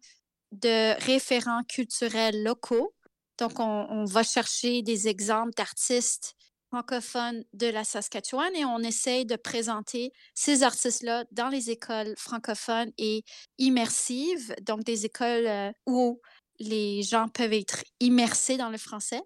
de 0.53 1.01
référents 1.05 1.63
culturels 1.65 2.43
locaux. 2.43 2.95
Donc, 3.39 3.59
on, 3.59 4.05
va 4.05 4.23
chercher 4.23 4.83
des 4.83 5.09
exemples 5.09 5.53
d'artistes 5.57 6.35
francophones 6.71 7.45
de 7.53 7.67
la 7.67 7.85
Saskatchewan 7.85 8.55
et 8.55 8.65
on 8.65 8.79
essaye 8.79 9.27
de 9.27 9.37
présenter 9.37 10.13
ces 10.35 10.63
artistes-là 10.63 11.25
dans 11.33 11.49
les 11.49 11.71
écoles 11.71 12.15
francophones 12.17 12.93
et 12.99 13.25
immersives, 13.59 14.55
donc 14.63 14.85
des 14.85 15.05
écoles 15.05 15.47
euh, 15.47 15.73
où 15.87 16.21
les 16.61 17.03
gens 17.03 17.29
peuvent 17.29 17.55
être 17.55 17.83
immersés 17.99 18.57
dans 18.57 18.69
le 18.69 18.79
français. 18.79 19.23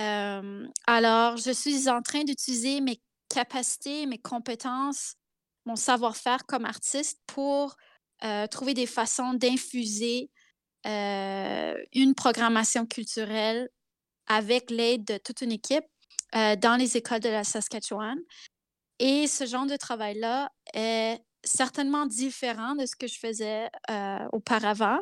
Euh, 0.00 0.66
alors, 0.86 1.36
je 1.36 1.52
suis 1.52 1.88
en 1.88 2.02
train 2.02 2.24
d'utiliser 2.24 2.80
mes 2.80 3.00
capacités, 3.28 4.06
mes 4.06 4.18
compétences, 4.18 5.14
mon 5.66 5.76
savoir-faire 5.76 6.46
comme 6.46 6.64
artiste 6.64 7.20
pour 7.26 7.76
euh, 8.24 8.46
trouver 8.46 8.74
des 8.74 8.86
façons 8.86 9.34
d'infuser 9.34 10.30
une 10.84 12.14
programmation 12.14 12.86
culturelle 12.86 13.68
avec 14.26 14.70
l'aide 14.70 15.04
de 15.04 15.18
toute 15.18 15.42
une 15.42 15.52
équipe 15.52 15.84
euh, 16.34 16.56
dans 16.56 16.76
les 16.76 16.96
écoles 16.96 17.20
de 17.20 17.28
la 17.28 17.44
Saskatchewan. 17.44 18.18
Et 18.98 19.26
ce 19.26 19.46
genre 19.46 19.66
de 19.66 19.76
travail-là 19.76 20.50
est 20.72 21.20
certainement 21.44 22.06
différent 22.06 22.74
de 22.74 22.86
ce 22.86 22.96
que 22.96 23.06
je 23.06 23.18
faisais 23.18 23.68
euh, 23.90 24.26
auparavant, 24.32 24.98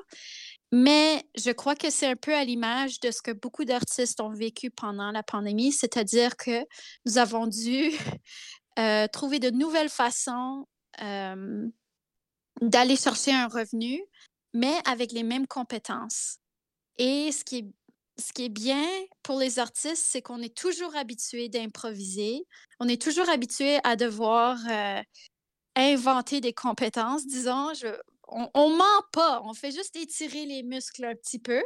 mais 0.72 1.22
je 1.36 1.50
crois 1.50 1.76
que 1.76 1.90
c'est 1.90 2.08
un 2.08 2.16
peu 2.16 2.34
à 2.34 2.44
l'image 2.44 2.98
de 3.00 3.10
ce 3.10 3.22
que 3.22 3.30
beaucoup 3.30 3.64
d'artistes 3.64 4.20
ont 4.20 4.32
vécu 4.32 4.70
pendant 4.70 5.10
la 5.12 5.22
pandémie, 5.22 5.72
c'est-à-dire 5.72 6.36
que 6.36 6.64
nous 7.06 7.18
avons 7.18 7.46
dû 7.46 7.92
trouver 9.12 9.38
de 9.38 9.50
nouvelles 9.50 9.90
façons 9.90 10.66
d'aller 12.60 12.96
chercher 12.96 13.32
un 13.32 13.48
revenu 13.48 14.00
mais 14.52 14.74
avec 14.84 15.12
les 15.12 15.22
mêmes 15.22 15.46
compétences. 15.46 16.38
Et 16.98 17.32
ce 17.32 17.44
qui 17.44 17.58
est, 17.58 17.66
ce 18.18 18.32
qui 18.32 18.44
est 18.44 18.50
bien 18.50 18.86
pour 19.22 19.38
les 19.38 19.58
artistes, 19.58 20.04
c'est 20.06 20.22
qu'on 20.22 20.42
est 20.42 20.56
toujours 20.56 20.94
habitué 20.96 21.48
d'improviser. 21.48 22.46
On 22.80 22.88
est 22.88 23.00
toujours 23.00 23.28
habitué 23.28 23.78
à 23.84 23.96
devoir 23.96 24.58
euh, 24.70 25.02
inventer 25.76 26.40
des 26.40 26.52
compétences, 26.52 27.26
disons. 27.26 27.72
On, 28.28 28.70
ne 28.70 28.76
ment 28.76 29.02
pas, 29.12 29.42
on 29.44 29.52
fait 29.52 29.72
juste 29.72 29.94
étirer 29.96 30.46
les 30.46 30.62
muscles 30.62 31.04
un 31.04 31.14
petit 31.14 31.38
peu. 31.38 31.62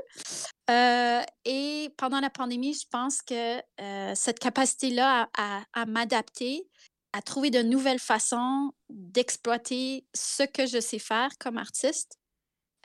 Euh, 0.70 1.22
et 1.44 1.90
pendant 1.96 2.20
la 2.20 2.30
pandémie, 2.30 2.74
je 2.74 2.86
pense 2.90 3.22
que 3.22 3.58
euh, 3.80 4.12
cette 4.14 4.38
capacité-là 4.38 5.28
à 5.34 5.86
m'adapter, 5.86 6.66
à 7.12 7.22
trouver 7.22 7.50
de 7.50 7.62
nouvelles 7.62 8.00
façons 8.00 8.72
d'exploiter 8.88 10.06
ce 10.14 10.42
que 10.42 10.66
je 10.66 10.80
sais 10.80 10.98
faire 10.98 11.30
comme 11.38 11.56
artiste, 11.56 12.18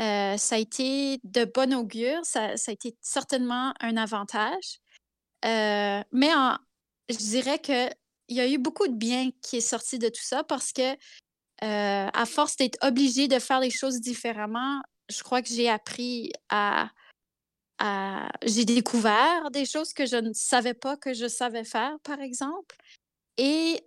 euh, 0.02 0.36
ça 0.38 0.56
a 0.56 0.58
été 0.58 1.20
de 1.24 1.46
bon 1.46 1.74
augure, 1.76 2.20
ça, 2.24 2.54
a 2.56 2.72
été 2.72 2.96
certainement 3.02 3.74
un 3.80 3.98
avantage. 3.98 4.80
Euh, 5.46 6.02
mais 6.12 6.30
je 7.10 7.18
dirais 7.18 7.60
qu'il 7.60 7.94
y 8.30 8.40
a 8.40 8.48
eu 8.48 8.58
beaucoup 8.58 8.88
de 8.88 8.96
bien 8.96 9.30
qui 9.44 9.58
est 9.58 9.62
sorti 9.62 10.00
de 10.00 10.10
tout 10.10 10.24
ça 10.24 10.44
parce 10.44 10.72
que, 10.74 10.94
euh, 11.64 12.10
à 12.12 12.26
force 12.26 12.56
d'être 12.56 12.80
obligé 12.82 13.28
de 13.28 13.38
faire 13.38 13.60
les 13.60 13.70
choses 13.70 14.02
différemment, 14.02 14.82
je 15.10 15.22
crois 15.22 15.44
que 15.44 15.50
j'ai 15.50 15.70
appris 15.70 16.32
à, 16.50 16.90
J'ai 18.44 18.66
découvert 18.66 19.52
des 19.52 19.66
choses 19.66 19.94
que 19.94 20.06
je 20.06 20.16
ne 20.16 20.34
savais 20.34 20.74
pas 20.76 20.98
que 20.98 21.14
je 21.14 21.28
savais 21.28 21.64
faire, 21.64 22.00
par 22.04 22.22
exemple. 22.22 22.76
Et, 23.38 23.82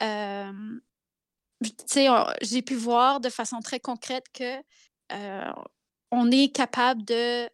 j'ai 2.42 2.62
pu 2.62 2.74
voir 2.74 3.20
de 3.20 3.31
façon 3.31 3.61
très 3.61 3.81
concrète 3.81 4.27
que 4.33 4.61
on 6.14 6.31
est 6.31 6.55
capable 6.55 7.05
de 7.05 7.48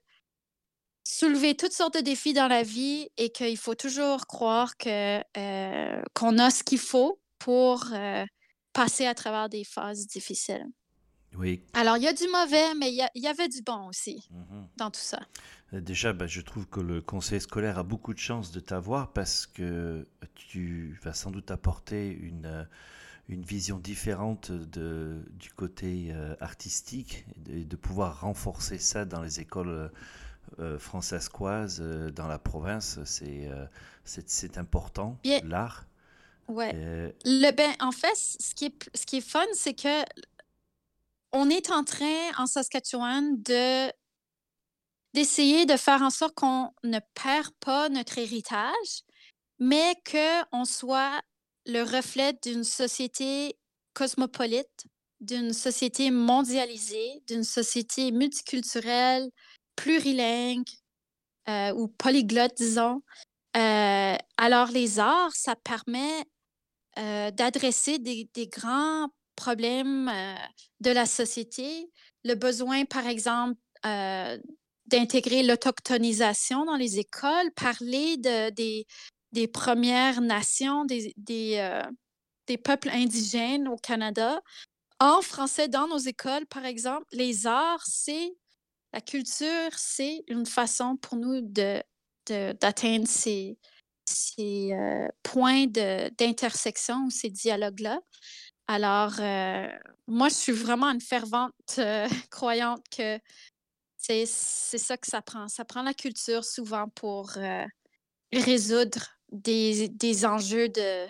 soulever 1.02 1.56
toutes 1.56 1.72
sortes 1.72 1.94
de 1.94 2.00
défis 2.00 2.34
dans 2.34 2.46
la 2.46 2.62
vie 2.62 3.08
et 3.16 3.30
qu'il 3.30 3.56
faut 3.56 3.74
toujours 3.74 4.26
croire 4.26 4.76
que 4.76 5.20
euh, 5.36 6.02
qu'on 6.14 6.38
a 6.38 6.50
ce 6.50 6.62
qu'il 6.62 6.78
faut 6.78 7.20
pour 7.38 7.86
euh, 7.92 8.24
passer 8.72 9.06
à 9.06 9.14
travers 9.14 9.48
des 9.48 9.64
phases 9.64 10.06
difficiles. 10.06 10.66
Oui. 11.36 11.62
Alors, 11.74 11.96
il 11.96 12.02
y 12.02 12.08
a 12.08 12.12
du 12.12 12.26
mauvais, 12.28 12.74
mais 12.74 12.92
il 12.92 13.08
y, 13.14 13.26
avait 13.28 13.48
du 13.48 13.62
bon 13.62 13.86
aussi 13.86 14.28
mm-hmm. 14.32 14.66
dans 14.76 14.90
tout 14.90 15.00
ça. 15.00 15.20
Euh, 15.72 15.80
déjà, 15.80 16.12
ben, 16.12 16.26
je 16.26 16.40
trouve 16.40 16.66
que 16.66 16.80
le 16.80 17.00
conseil 17.00 17.40
scolaire 17.40 17.78
a 17.78 17.84
beaucoup 17.84 18.12
de 18.12 18.18
chance 18.18 18.50
de 18.50 18.58
t'avoir 18.58 19.12
parce 19.12 19.46
que 19.46 20.08
tu 20.34 20.98
vas 21.02 21.14
sans 21.14 21.30
doute 21.30 21.52
apporter 21.52 22.10
une 22.10 22.66
une 23.30 23.42
vision 23.42 23.78
différente 23.78 24.50
de, 24.50 25.24
du 25.30 25.52
côté 25.52 26.08
euh, 26.10 26.34
artistique 26.40 27.24
et 27.48 27.64
de, 27.64 27.76
pouvoir 27.76 28.22
renforcer 28.22 28.78
ça 28.78 29.04
dans 29.04 29.22
les 29.22 29.40
écoles 29.40 29.68
euh, 29.68 29.88
euh 30.58 30.78
francescoises 30.78 31.80
dans 31.80 32.26
la 32.26 32.38
province, 32.38 32.98
c'est 33.04 33.48
c'est 34.04 34.58
important, 34.58 35.16
l'art. 35.44 35.86
Ouais. 36.48 36.72
Le, 37.24 37.52
ben, 37.52 37.70
en 37.78 37.92
fait, 37.92 38.16
ce 38.16 38.54
qui 38.56 38.64
est, 38.66 38.90
ce 38.92 39.06
qui 39.06 39.18
est 39.18 39.20
fun, 39.20 39.46
c'est 39.54 39.74
que 39.74 40.04
on 41.32 41.48
est 41.48 41.70
en 41.70 41.84
train, 41.84 42.32
en 42.38 42.46
Saskatchewan, 42.46 43.40
de 43.42 43.92
d'essayer 45.14 45.66
de 45.66 45.76
faire 45.76 46.02
en 46.02 46.10
sorte 46.10 46.34
qu'on 46.34 46.72
ne 46.84 46.98
perd 47.14 47.50
pas 47.60 47.88
notre 47.88 48.18
héritage, 48.18 49.04
mais 49.58 49.94
qu'on 50.10 50.64
soit 50.64 51.20
le 51.66 51.82
reflet 51.82 52.34
d'une 52.42 52.64
société 52.64 53.56
cosmopolite, 53.94 54.86
d'une 55.20 55.52
société 55.52 56.10
mondialisée, 56.10 57.22
d'une 57.26 57.44
société 57.44 58.10
multiculturelle, 58.10 59.30
plurilingue 59.76 60.68
euh, 61.48 61.72
ou 61.74 61.88
polyglotte, 61.88 62.54
disons. 62.56 63.02
Euh, 63.56 64.16
alors, 64.36 64.68
les 64.68 64.98
arts, 64.98 65.34
ça 65.34 65.56
permet 65.56 66.24
euh, 66.98 67.30
d'adresser 67.30 67.98
des, 67.98 68.28
grands 68.46 69.08
problèmes 69.36 70.10
de 70.80 70.90
la 70.90 71.06
société. 71.06 71.90
Le 72.24 72.34
besoin, 72.34 72.84
par 72.84 73.06
exemple, 73.06 73.58
d'intégrer 74.86 75.42
l'autochtonisation 75.42 76.64
dans 76.64 76.76
les 76.76 76.98
écoles, 76.98 77.50
parler 77.54 78.16
de, 78.18 78.50
des, 78.50 78.86
des 79.32 79.48
Premières 79.48 80.20
Nations, 80.20 80.84
des, 80.84 81.14
euh, 81.28 81.82
des, 82.46 82.58
peuples 82.58 82.88
indigènes 82.88 83.68
au 83.68 83.76
Canada. 83.76 84.40
En 84.98 85.22
français, 85.22 85.68
dans 85.68 85.88
nos 85.88 85.98
écoles, 85.98 86.46
par 86.46 86.64
exemple, 86.64 87.06
les 87.12 87.46
arts, 87.46 87.84
c'est 87.86 88.32
la 88.92 89.00
culture, 89.00 89.70
c'est 89.76 90.24
une 90.28 90.46
façon 90.46 90.96
pour 90.96 91.16
nous 91.16 91.40
de, 91.40 91.82
d'atteindre 92.26 93.06
ces, 93.06 93.56
ces 94.04 94.72
euh, 94.72 95.08
points 95.22 95.66
d'intersection 95.66 97.06
ou 97.06 97.10
ces 97.10 97.30
dialogues-là. 97.30 98.00
Alors, 98.66 99.14
euh, 99.20 99.68
moi, 100.06 100.28
je 100.28 100.34
suis 100.34 100.52
vraiment 100.52 100.90
une 100.90 101.00
fervente 101.00 101.52
croyante 102.30 102.84
que 102.96 103.18
c'est 103.96 104.26
ça 104.26 104.96
que 104.96 105.06
ça 105.06 105.22
prend. 105.22 105.46
Ça 105.48 105.64
prend 105.64 105.82
la 105.82 105.94
culture 105.94 106.44
souvent 106.44 106.88
pour 106.88 107.32
résoudre 108.32 109.19
des, 109.32 109.88
des 109.88 110.24
enjeux 110.24 110.68
de, 110.68 111.06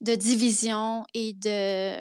de 0.00 0.14
division 0.14 1.04
et 1.14 1.32
de, 1.32 2.00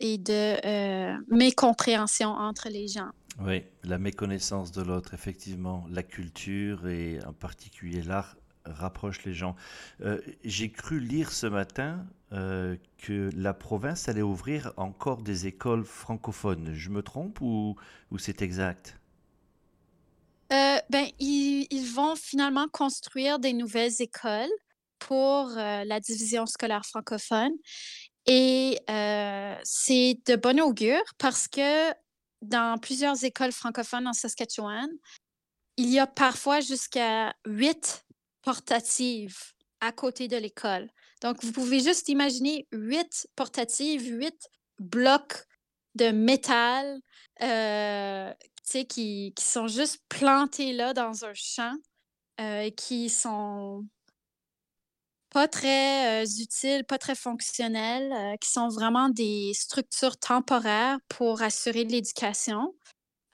et 0.00 0.18
de 0.18 0.66
euh, 0.66 1.16
mécompréhension 1.28 2.28
entre 2.28 2.68
les 2.68 2.88
gens. 2.88 3.10
Oui, 3.40 3.64
la 3.84 3.98
méconnaissance 3.98 4.72
de 4.72 4.82
l'autre, 4.82 5.12
effectivement, 5.12 5.86
la 5.90 6.02
culture 6.02 6.88
et 6.88 7.18
en 7.26 7.34
particulier 7.34 8.02
l'art 8.02 8.36
rapproche 8.64 9.24
les 9.24 9.34
gens. 9.34 9.54
Euh, 10.00 10.20
j'ai 10.42 10.70
cru 10.70 10.98
lire 10.98 11.30
ce 11.30 11.46
matin 11.46 12.06
euh, 12.32 12.76
que 12.98 13.30
la 13.36 13.54
province 13.54 14.08
allait 14.08 14.22
ouvrir 14.22 14.72
encore 14.76 15.22
des 15.22 15.46
écoles 15.46 15.84
francophones. 15.84 16.72
Je 16.72 16.90
me 16.90 17.02
trompe 17.02 17.40
ou, 17.40 17.76
ou 18.10 18.18
c'est 18.18 18.42
exact? 18.42 18.98
Euh, 20.52 20.78
ben, 20.90 21.06
ils, 21.18 21.90
vont 21.92 22.14
finalement 22.14 22.68
construire 22.68 23.38
des 23.38 23.52
nouvelles 23.52 24.00
écoles 24.00 24.50
pour 24.98 25.48
euh, 25.56 25.84
la 25.84 25.98
division 26.00 26.46
scolaire 26.46 26.84
francophone. 26.84 27.52
Et 28.26 28.78
euh, 28.90 29.54
c'est 29.64 30.18
de 30.26 30.36
bon 30.36 30.60
augure 30.60 31.02
parce 31.18 31.48
que 31.48 31.92
dans 32.42 32.78
plusieurs 32.78 33.24
écoles 33.24 33.52
francophones 33.52 34.06
en 34.06 34.12
Saskatchewan, 34.12 34.88
il 35.76 35.90
y 35.90 35.98
a 35.98 36.06
parfois 36.06 36.60
jusqu'à 36.60 37.34
huit 37.46 38.04
portatives 38.42 39.38
à 39.80 39.92
côté 39.92 40.28
de 40.28 40.36
l'école. 40.36 40.88
Donc, 41.22 41.42
vous 41.42 41.52
pouvez 41.52 41.80
juste 41.80 42.08
imaginer 42.08 42.66
huit 42.72 43.26
portatives, 43.36 44.06
huit 44.06 44.48
blocs 44.78 45.44
de 45.94 46.10
métal 46.10 47.00
qui, 48.66 49.32
qui 49.34 49.44
sont 49.44 49.68
juste 49.68 50.02
plantés 50.08 50.72
là 50.72 50.92
dans 50.92 51.24
un 51.24 51.34
champ 51.34 51.74
euh, 52.40 52.70
qui 52.70 53.08
sont 53.08 53.86
pas 55.30 55.48
très 55.48 56.22
euh, 56.22 56.26
utiles, 56.40 56.84
pas 56.84 56.98
très 56.98 57.14
fonctionnels, 57.14 58.12
euh, 58.12 58.36
qui 58.38 58.50
sont 58.50 58.68
vraiment 58.68 59.08
des 59.08 59.52
structures 59.54 60.18
temporaires 60.18 60.98
pour 61.08 61.42
assurer 61.42 61.84
l'éducation. 61.84 62.74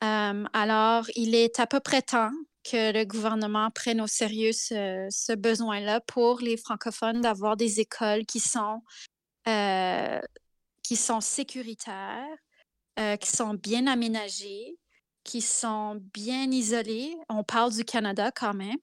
Alors, 0.00 1.06
il 1.14 1.34
est 1.36 1.60
à 1.60 1.66
peu 1.68 1.78
près 1.78 2.02
temps 2.02 2.32
que 2.64 2.92
le 2.92 3.04
gouvernement 3.04 3.70
prenne 3.70 4.00
au 4.00 4.08
sérieux 4.08 4.52
ce, 4.52 5.06
ce 5.10 5.32
besoin-là 5.32 6.00
pour 6.00 6.40
les 6.40 6.56
francophones 6.56 7.20
d'avoir 7.20 7.56
des 7.56 7.78
écoles 7.78 8.26
qui 8.26 8.40
sont, 8.40 8.82
qui 10.82 10.96
sont 10.96 11.20
sécuritaires, 11.20 12.36
qui 13.20 13.30
sont 13.30 13.54
bien 13.54 13.86
aménagées, 13.86 14.76
qui 15.24 15.40
sont 15.40 16.00
bien 16.12 16.50
isolées. 16.50 17.16
On 17.28 17.44
parle 17.44 17.72
du 17.72 17.84
Canada 17.84 18.30
quand 18.30 18.54
même. 18.54 18.78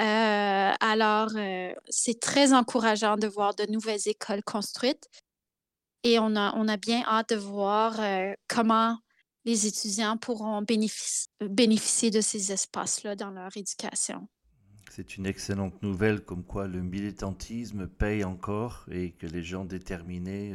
Euh, 0.00 0.72
alors, 0.80 1.30
euh, 1.36 1.72
c'est 1.88 2.18
très 2.18 2.54
encourageant 2.54 3.16
de 3.16 3.26
voir 3.26 3.54
de 3.54 3.70
nouvelles 3.70 4.06
écoles 4.06 4.42
construites 4.42 5.08
et 6.02 6.18
on 6.18 6.34
a, 6.34 6.54
on 6.56 6.66
a 6.66 6.78
bien 6.78 7.02
hâte 7.06 7.30
de 7.30 7.36
voir 7.36 8.00
euh, 8.00 8.32
comment 8.48 8.96
les 9.44 9.66
étudiants 9.66 10.16
pourront 10.16 10.62
bénéfici- 10.62 11.28
bénéficier 11.40 12.10
de 12.10 12.20
ces 12.22 12.52
espaces-là 12.52 13.16
dans 13.16 13.30
leur 13.30 13.54
éducation. 13.54 14.28
C'est 14.90 15.16
une 15.16 15.26
excellente 15.26 15.82
nouvelle 15.82 16.20
comme 16.22 16.44
quoi 16.44 16.68
le 16.68 16.80
militantisme 16.80 17.86
paye 17.86 18.24
encore 18.24 18.84
et 18.90 19.12
que 19.12 19.26
les 19.26 19.42
gens 19.42 19.64
déterminés 19.64 20.54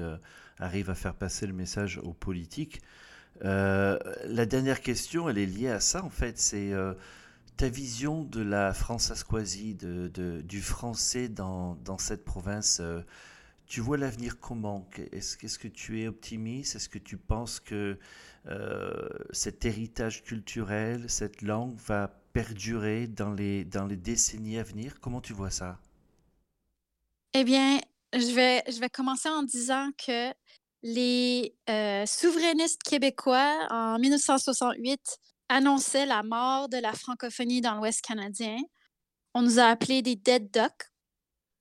arrivent 0.60 0.92
à 0.92 0.96
faire 0.96 1.16
passer 1.16 1.48
le 1.48 1.54
message 1.54 2.00
aux 2.04 2.14
politiques. 2.14 2.82
Euh, 3.44 4.00
la 4.26 4.46
dernière 4.46 4.82
question, 4.82 5.30
elle 5.30 5.38
est 5.38 5.46
liée 5.46 5.70
à 5.70 5.80
ça 5.80 6.04
en 6.04 6.10
fait, 6.10 6.40
c'est 6.40 6.74
euh, 6.74 6.94
ta 7.58 7.70
vision 7.70 8.24
de 8.24 8.42
la 8.42 8.74
France-Asquazie, 8.74 9.76
de, 9.76 10.08
de- 10.10 10.42
du 10.42 10.62
français 10.62 11.30
dans, 11.30 11.78
cette 12.00 12.26
province. 12.26 12.80
euh, 12.82 13.02
tu 13.68 13.82
vois 13.82 13.98
l'avenir 13.98 14.40
comment? 14.40 14.90
Est-ce, 15.12 15.38
que 15.60 15.68
tu 15.68 16.02
es 16.02 16.08
optimiste? 16.08 16.76
Est-ce 16.76 16.90
que 16.90 17.00
tu 17.00 17.18
penses 17.18 17.60
que 17.60 18.00
cet 19.32 19.66
héritage 19.66 20.24
culturel, 20.24 21.10
cette 21.10 21.42
langue 21.42 21.76
va 21.86 22.08
perdurer 22.32 23.08
dans 23.08 23.34
les, 23.34 23.66
dans 23.66 23.86
les 23.86 23.98
décennies 23.98 24.58
à 24.58 24.64
venir? 24.64 25.02
Comment 25.02 25.20
tu 25.20 25.34
vois 25.34 25.52
ça? 25.52 25.80
Eh 27.34 27.44
bien, 27.44 27.80
je 28.14 28.34
vais, 28.34 28.64
je 28.72 28.80
vais 28.80 28.90
commencer 28.90 29.30
en 29.30 29.44
disant 29.44 29.92
que 29.98 30.32
les 30.88 31.54
euh, 31.70 32.06
souverainistes 32.06 32.82
québécois, 32.82 33.68
en 33.70 34.00
1968, 34.00 35.02
annonçaient 35.50 36.06
la 36.06 36.24
mort 36.24 36.70
de 36.70 36.78
la 36.78 36.94
francophonie 36.94 37.60
dans 37.60 37.76
l'Ouest 37.76 38.02
canadien. 38.02 38.58
On 39.34 39.42
nous 39.42 39.60
a 39.60 39.66
appelés 39.66 40.02
des 40.02 40.16
dead 40.16 40.50
ducks. 40.50 40.88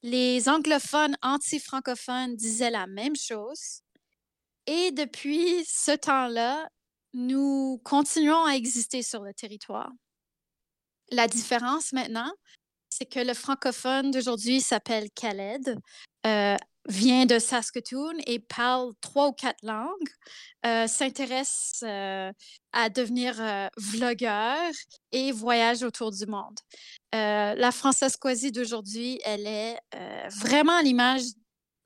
Les 0.04 0.48
anglophones 0.48 1.16
anti-francophones 1.22 2.36
disaient 2.36 2.70
la 2.70 2.86
même 2.86 3.16
chose. 3.16 3.80
Et 4.68 4.92
depuis 4.92 5.64
ce 5.64 5.96
temps-là, 5.96 6.68
nous 7.12 7.80
continuons 7.82 8.44
à 8.44 8.52
exister 8.52 9.02
sur 9.02 9.24
le 9.24 9.34
territoire. 9.34 9.90
La 11.10 11.26
différence 11.26 11.92
maintenant, 11.92 12.32
c'est 12.90 13.06
que 13.06 13.18
le 13.18 13.34
francophone 13.34 14.12
d'aujourd'hui 14.12 14.60
s'appelle 14.60 15.10
Khaled, 15.10 15.80
euh, 16.26 16.56
vient 16.88 17.26
de 17.26 17.38
Saskatoon 17.38 18.14
et 18.26 18.38
parle 18.38 18.92
trois 19.00 19.28
ou 19.28 19.32
quatre 19.32 19.62
langues, 19.62 20.10
euh, 20.64 20.86
s'intéresse 20.86 21.80
euh, 21.82 22.32
à 22.72 22.88
devenir 22.88 23.40
euh, 23.40 23.68
vlogueur 23.76 24.70
et 25.12 25.32
voyage 25.32 25.82
autour 25.82 26.12
du 26.12 26.26
monde. 26.26 26.58
Euh, 27.14 27.54
la 27.54 27.72
Française-Coisie 27.72 28.52
d'aujourd'hui, 28.52 29.20
elle 29.24 29.46
est 29.46 29.78
vraiment 30.30 30.80
l'image 30.80 31.22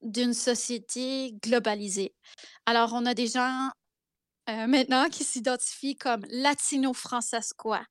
d'une 0.03 0.35
société 0.35 1.35
globalisée. 1.43 2.15
Alors, 2.67 2.93
on 2.95 3.07
a 3.07 3.15
des 3.15 3.27
gens 3.27 3.71
maintenant 4.49 5.09
qui 5.09 5.23
s'identifient 5.23 5.97
comme 5.97 6.25
latino-francescois, 6.31 7.85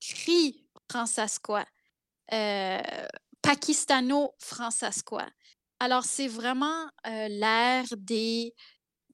cri-francescois, 0.00 1.66
euh, 2.32 2.80
pakistano-francescois. 3.42 5.28
Alors, 5.80 6.04
c'est 6.04 6.28
vraiment 6.28 6.86
l'ère 7.04 7.86
des 7.96 8.54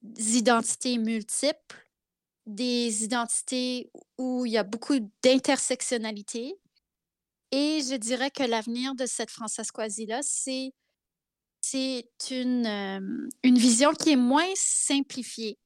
identités 0.03 0.97
multiples, 0.97 1.87
des 2.45 3.03
identités 3.03 3.91
où 4.17 4.45
il 4.45 4.53
y 4.53 4.57
a 4.57 4.63
beaucoup 4.63 4.99
d'intersectionnalité. 5.23 6.55
Et 7.51 7.81
je 7.81 7.95
dirais 7.95 8.31
que 8.31 8.43
l'avenir 8.43 8.95
de 8.95 9.05
cette 9.05 9.31
Française-Coisie-là, 9.31 10.19
c'est 10.23 10.71
c'est 11.61 12.11
une, 12.29 12.67
une 13.43 13.57
vision 13.57 13.91
qui 13.93 14.11
est 14.11 14.15
moins 14.15 14.51
simplifiée. 14.55 15.57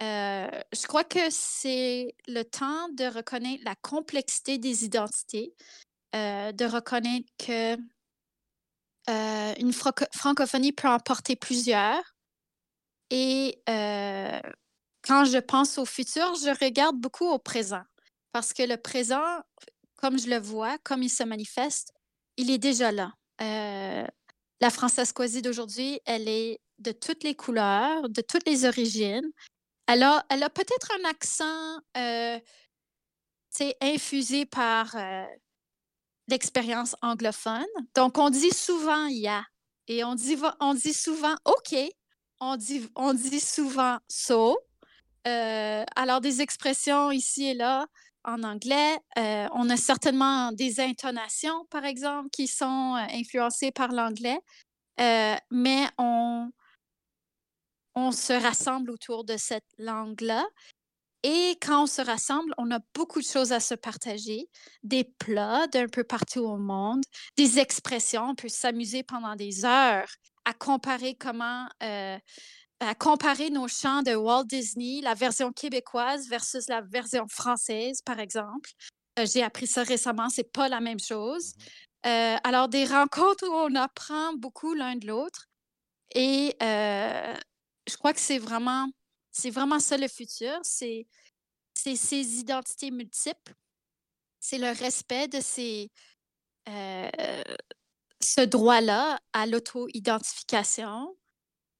Je 0.00 0.86
crois 0.86 1.02
que 1.02 1.28
c'est 1.28 2.14
le 2.28 2.44
temps 2.44 2.88
de 2.90 3.04
reconnaître 3.04 3.64
la 3.64 3.74
complexité 3.76 4.58
des 4.58 4.84
identités, 4.84 5.52
de 6.12 6.64
reconnaître 6.72 7.26
que 7.36 7.76
euh, 9.08 9.54
une 9.58 9.72
franco- 9.72 10.06
francophonie 10.14 10.72
peut 10.72 10.88
en 10.88 10.98
porter 10.98 11.36
plusieurs. 11.36 12.02
Et 13.10 13.60
euh, 13.68 14.40
quand 15.02 15.24
je 15.24 15.38
pense 15.38 15.78
au 15.78 15.84
futur, 15.84 16.34
je 16.36 16.50
regarde 16.64 16.96
beaucoup 16.96 17.26
au 17.26 17.38
présent. 17.38 17.82
Parce 18.32 18.52
que 18.52 18.62
le 18.62 18.76
présent, 18.76 19.40
comme 19.96 20.18
je 20.18 20.28
le 20.28 20.38
vois, 20.38 20.78
comme 20.78 21.02
il 21.02 21.10
se 21.10 21.24
manifeste, 21.24 21.92
il 22.36 22.50
est 22.50 22.58
déjà 22.58 22.92
là. 22.92 23.12
Euh, 23.40 24.06
la 24.60 24.70
Française-Coisie 24.70 25.42
d'aujourd'hui, 25.42 26.00
elle 26.04 26.28
est 26.28 26.60
de 26.78 26.92
toutes 26.92 27.24
les 27.24 27.34
couleurs, 27.34 28.08
de 28.08 28.20
toutes 28.20 28.46
les 28.46 28.64
origines. 28.64 29.30
Elle 29.86 30.02
a, 30.02 30.24
elle 30.28 30.42
a 30.42 30.50
peut-être 30.50 30.88
un 31.00 31.08
accent 31.08 31.80
euh, 31.96 32.38
infusé 33.80 34.46
par 34.46 34.94
l'expérience 36.30 36.96
anglophone. 37.02 37.66
Donc, 37.94 38.18
on 38.18 38.30
dit 38.30 38.50
souvent 38.50 39.06
«ya» 39.06 39.44
et 39.88 40.04
on 40.04 40.14
dit, 40.14 40.94
souvent 40.94 41.34
«OK». 41.44 41.74
On 42.40 42.56
dit, 42.56 43.40
souvent 43.40 43.98
«so». 44.08 44.58
Euh, 45.26 45.84
alors, 45.96 46.20
des 46.20 46.40
expressions 46.40 47.10
ici 47.10 47.48
et 47.48 47.54
là 47.54 47.86
en 48.24 48.42
anglais. 48.42 48.98
Euh, 49.18 49.48
on 49.52 49.68
a 49.68 49.76
certainement 49.76 50.52
des 50.52 50.80
intonations, 50.80 51.66
par 51.70 51.84
exemple, 51.84 52.30
qui 52.30 52.46
sont 52.46 52.96
euh, 52.96 53.06
influencées 53.12 53.70
par 53.70 53.88
l'anglais, 53.88 54.38
mais 55.50 55.88
on, 55.98 56.50
on 57.94 58.12
se 58.12 58.32
rassemble 58.32 58.90
autour 58.90 59.24
de 59.24 59.36
cette 59.36 59.68
langue-là. 59.78 60.46
Et 61.22 61.58
quand 61.60 61.82
on 61.82 61.86
se 61.86 62.00
rassemble, 62.00 62.54
on 62.56 62.70
a 62.70 62.78
beaucoup 62.94 63.20
de 63.20 63.26
choses 63.26 63.52
à 63.52 63.60
se 63.60 63.74
partager, 63.74 64.48
des 64.82 65.04
plats 65.04 65.66
d'un 65.66 65.86
peu 65.86 66.02
partout 66.02 66.40
au 66.40 66.56
monde, 66.56 67.02
des 67.36 67.58
expressions. 67.58 68.30
On 68.30 68.34
peut 68.34 68.48
s'amuser 68.48 69.02
pendant 69.02 69.36
des 69.36 69.64
heures 69.64 70.08
à 70.46 70.54
comparer 70.54 71.14
comment, 71.14 71.68
euh, 71.82 72.18
à 72.80 72.94
comparer 72.94 73.50
nos 73.50 73.68
chants 73.68 74.02
de 74.02 74.14
Walt 74.14 74.44
Disney, 74.44 75.02
la 75.02 75.14
version 75.14 75.52
québécoise 75.52 76.28
versus 76.28 76.68
la 76.68 76.80
version 76.80 77.26
française, 77.28 78.00
par 78.02 78.18
exemple. 78.18 78.70
Euh, 79.18 79.26
j'ai 79.26 79.42
appris 79.42 79.66
ça 79.66 79.82
récemment, 79.82 80.30
c'est 80.30 80.50
pas 80.50 80.68
la 80.70 80.80
même 80.80 81.00
chose. 81.00 81.52
Mhm. 81.56 82.10
Euh, 82.12 82.36
alors, 82.44 82.68
des 82.68 82.86
rencontres 82.86 83.46
où 83.46 83.52
on 83.52 83.74
apprend 83.74 84.32
beaucoup 84.38 84.72
l'un 84.72 84.96
de 84.96 85.06
l'autre. 85.06 85.48
Et 86.14 86.56
je 86.60 87.96
crois 87.96 88.12
que 88.12 88.20
c'est 88.20 88.38
vraiment, 88.38 88.86
c'est 89.40 89.50
vraiment 89.50 89.80
ça 89.80 89.96
le 89.96 90.08
futur. 90.08 90.58
C'est 90.62 91.06
ces 91.74 92.38
identités 92.38 92.90
multiples, 92.90 93.54
c'est 94.38 94.58
le 94.58 94.70
respect 94.70 95.28
de 95.28 95.40
ces, 95.40 95.90
euh, 96.68 97.42
ce 98.22 98.42
droit-là 98.42 99.18
à 99.32 99.46
l'auto-identification 99.46 101.16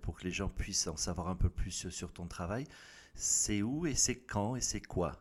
pour 0.00 0.16
que 0.16 0.24
les 0.24 0.30
gens 0.30 0.48
puissent 0.48 0.86
en 0.86 0.96
savoir 0.96 1.28
un 1.28 1.36
peu 1.36 1.50
plus 1.50 1.90
sur 1.90 2.10
ton 2.10 2.26
travail. 2.26 2.64
C'est 3.14 3.60
où 3.60 3.86
et 3.86 3.94
c'est 3.94 4.20
quand 4.20 4.56
et 4.56 4.62
c'est 4.62 4.80
quoi? 4.80 5.20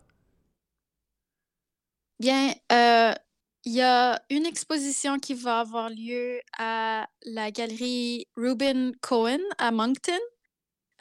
Bien, 2.19 2.51
euh, 2.71 3.13
il 3.65 3.73
y 3.73 3.81
a 3.81 4.19
une 4.31 4.45
exposition 4.45 5.19
qui 5.19 5.35
va 5.35 5.59
avoir 5.59 5.89
lieu 5.89 6.39
à 6.57 7.07
la 7.25 7.51
galerie 7.51 8.27
Ruben 8.35 8.95
Cohen 9.01 9.39
à 9.59 9.71
Moncton. 9.71 10.17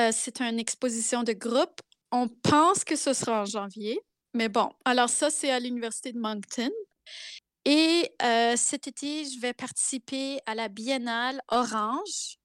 Euh, 0.00 0.10
c'est 0.12 0.42
une 0.42 0.58
exposition 0.58 1.22
de 1.22 1.32
groupe. 1.32 1.80
On 2.18 2.28
pense 2.28 2.82
que 2.82 2.96
ce 2.96 3.12
sera 3.12 3.42
en 3.42 3.44
janvier, 3.44 4.00
mais 4.32 4.48
bon, 4.48 4.70
alors 4.86 5.10
ça, 5.10 5.28
c'est 5.28 5.50
à 5.50 5.60
l'Université 5.60 6.12
de 6.12 6.18
Moncton. 6.18 6.70
Et 7.66 8.10
euh, 8.22 8.54
cet 8.56 8.86
été, 8.86 9.26
je 9.26 9.38
vais 9.38 9.52
participer 9.52 10.38
à 10.46 10.54
la 10.54 10.68
Biennale 10.68 11.42
Orange, 11.48 12.38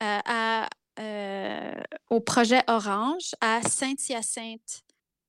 à, 0.00 0.68
au 2.08 2.20
projet 2.20 2.62
Orange 2.68 3.34
à 3.40 3.62
Saint-Hyacinthe 3.62 4.82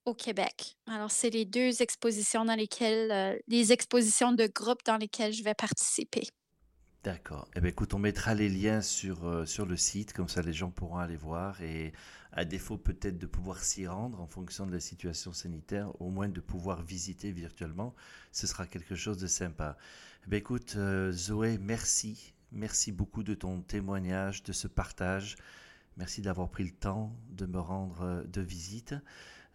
au 0.05 0.13
Québec. 0.13 0.75
Alors, 0.85 1.09
c'est 1.09 1.31
les 1.31 1.45
deux 1.45 1.81
expositions 1.81 2.45
dans 2.45 2.55
lesquelles, 2.55 3.11
euh, 3.11 3.39
les 3.47 3.73
expositions 3.73 4.31
de 4.31 4.47
groupe 4.47 4.83
dans 4.85 4.97
lesquelles 4.97 5.33
je 5.33 5.43
vais 5.43 5.55
participer. 5.55 6.27
D'accord. 7.07 7.47
Eh 7.55 7.61
bien, 7.61 7.69
écoute, 7.69 7.93
on 7.93 7.99
mettra 7.99 8.33
les 8.33 8.49
liens 8.49 8.81
sur, 8.81 9.25
euh, 9.25 9.45
sur 9.45 9.65
le 9.65 9.77
site, 9.77 10.11
comme 10.11 10.27
ça 10.27 10.41
les 10.41 10.51
gens 10.51 10.71
pourront 10.71 10.97
aller 10.97 11.15
voir 11.15 11.61
et 11.61 11.93
à 12.33 12.43
défaut 12.43 12.75
peut-être 12.75 13.17
de 13.17 13.25
pouvoir 13.25 13.63
s'y 13.63 13.87
rendre 13.87 14.19
en 14.19 14.27
fonction 14.27 14.67
de 14.67 14.73
la 14.73 14.81
situation 14.81 15.31
sanitaire, 15.31 15.89
au 16.01 16.09
moins 16.09 16.27
de 16.27 16.41
pouvoir 16.41 16.83
visiter 16.83 17.31
virtuellement, 17.31 17.95
ce 18.33 18.45
sera 18.45 18.67
quelque 18.67 18.95
chose 18.95 19.17
de 19.19 19.27
sympa. 19.27 19.77
Eh 20.25 20.31
bien, 20.31 20.39
écoute, 20.39 20.73
euh, 20.75 21.13
Zoé, 21.13 21.57
merci. 21.59 22.33
Merci 22.51 22.91
beaucoup 22.91 23.23
de 23.23 23.35
ton 23.35 23.61
témoignage, 23.61 24.43
de 24.43 24.51
ce 24.51 24.67
partage. 24.67 25.37
Merci 25.95 26.21
d'avoir 26.21 26.49
pris 26.49 26.65
le 26.65 26.71
temps 26.71 27.15
de 27.29 27.45
me 27.45 27.59
rendre 27.59 28.25
de 28.27 28.41
visite. 28.41 28.95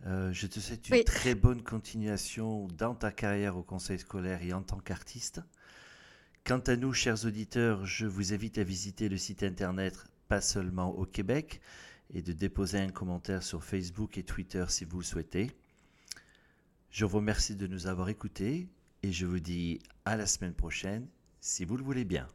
Euh, 0.07 0.33
je 0.33 0.47
te 0.47 0.59
souhaite 0.59 0.89
une 0.89 1.05
très 1.05 1.35
bonne 1.35 1.63
continuation 1.63 2.67
dans 2.79 2.95
ta 2.95 3.13
carrière 3.13 3.59
au 3.59 3.63
conseil 3.63 3.99
scolaire 3.99 4.43
et 4.43 4.55
en 4.55 4.63
tant 4.63 4.79
qu'artiste. 4.79 5.43
Quant 6.45 6.59
à 6.59 6.75
nous, 6.75 6.93
chers 6.93 7.25
auditeurs, 7.25 7.87
je 7.87 8.05
vous 8.05 8.35
invite 8.35 8.59
à 8.59 8.65
visiter 8.65 9.09
le 9.09 9.17
site 9.17 9.45
internet 9.45 9.95
Pas 10.27 10.41
seulement 10.41 10.91
au 10.91 11.07
Québec 11.07 11.61
et 12.13 12.21
de 12.21 12.33
déposer 12.33 12.79
un 12.79 12.89
commentaire 12.89 13.45
sur 13.45 13.63
Facebook 13.63 14.19
et 14.19 14.25
Twitter 14.25 14.65
si 14.69 14.85
vous 14.85 14.99
le 14.99 15.05
souhaitez. 15.05 15.53
Je 16.91 17.05
vous 17.05 17.19
remercie 17.19 17.55
de 17.55 17.69
nous 17.69 17.87
avoir 17.87 18.09
écoutés 18.09 18.67
et 19.05 19.13
je 19.13 19.25
vous 19.25 19.39
dis 19.39 19.79
à 20.05 20.17
la 20.17 20.27
semaine 20.27 20.53
prochaine 20.53 21.07
si 21.41 21.65
vous 21.65 21.77
le 21.77 21.85
voulez 21.85 22.05
bien. 22.05 22.27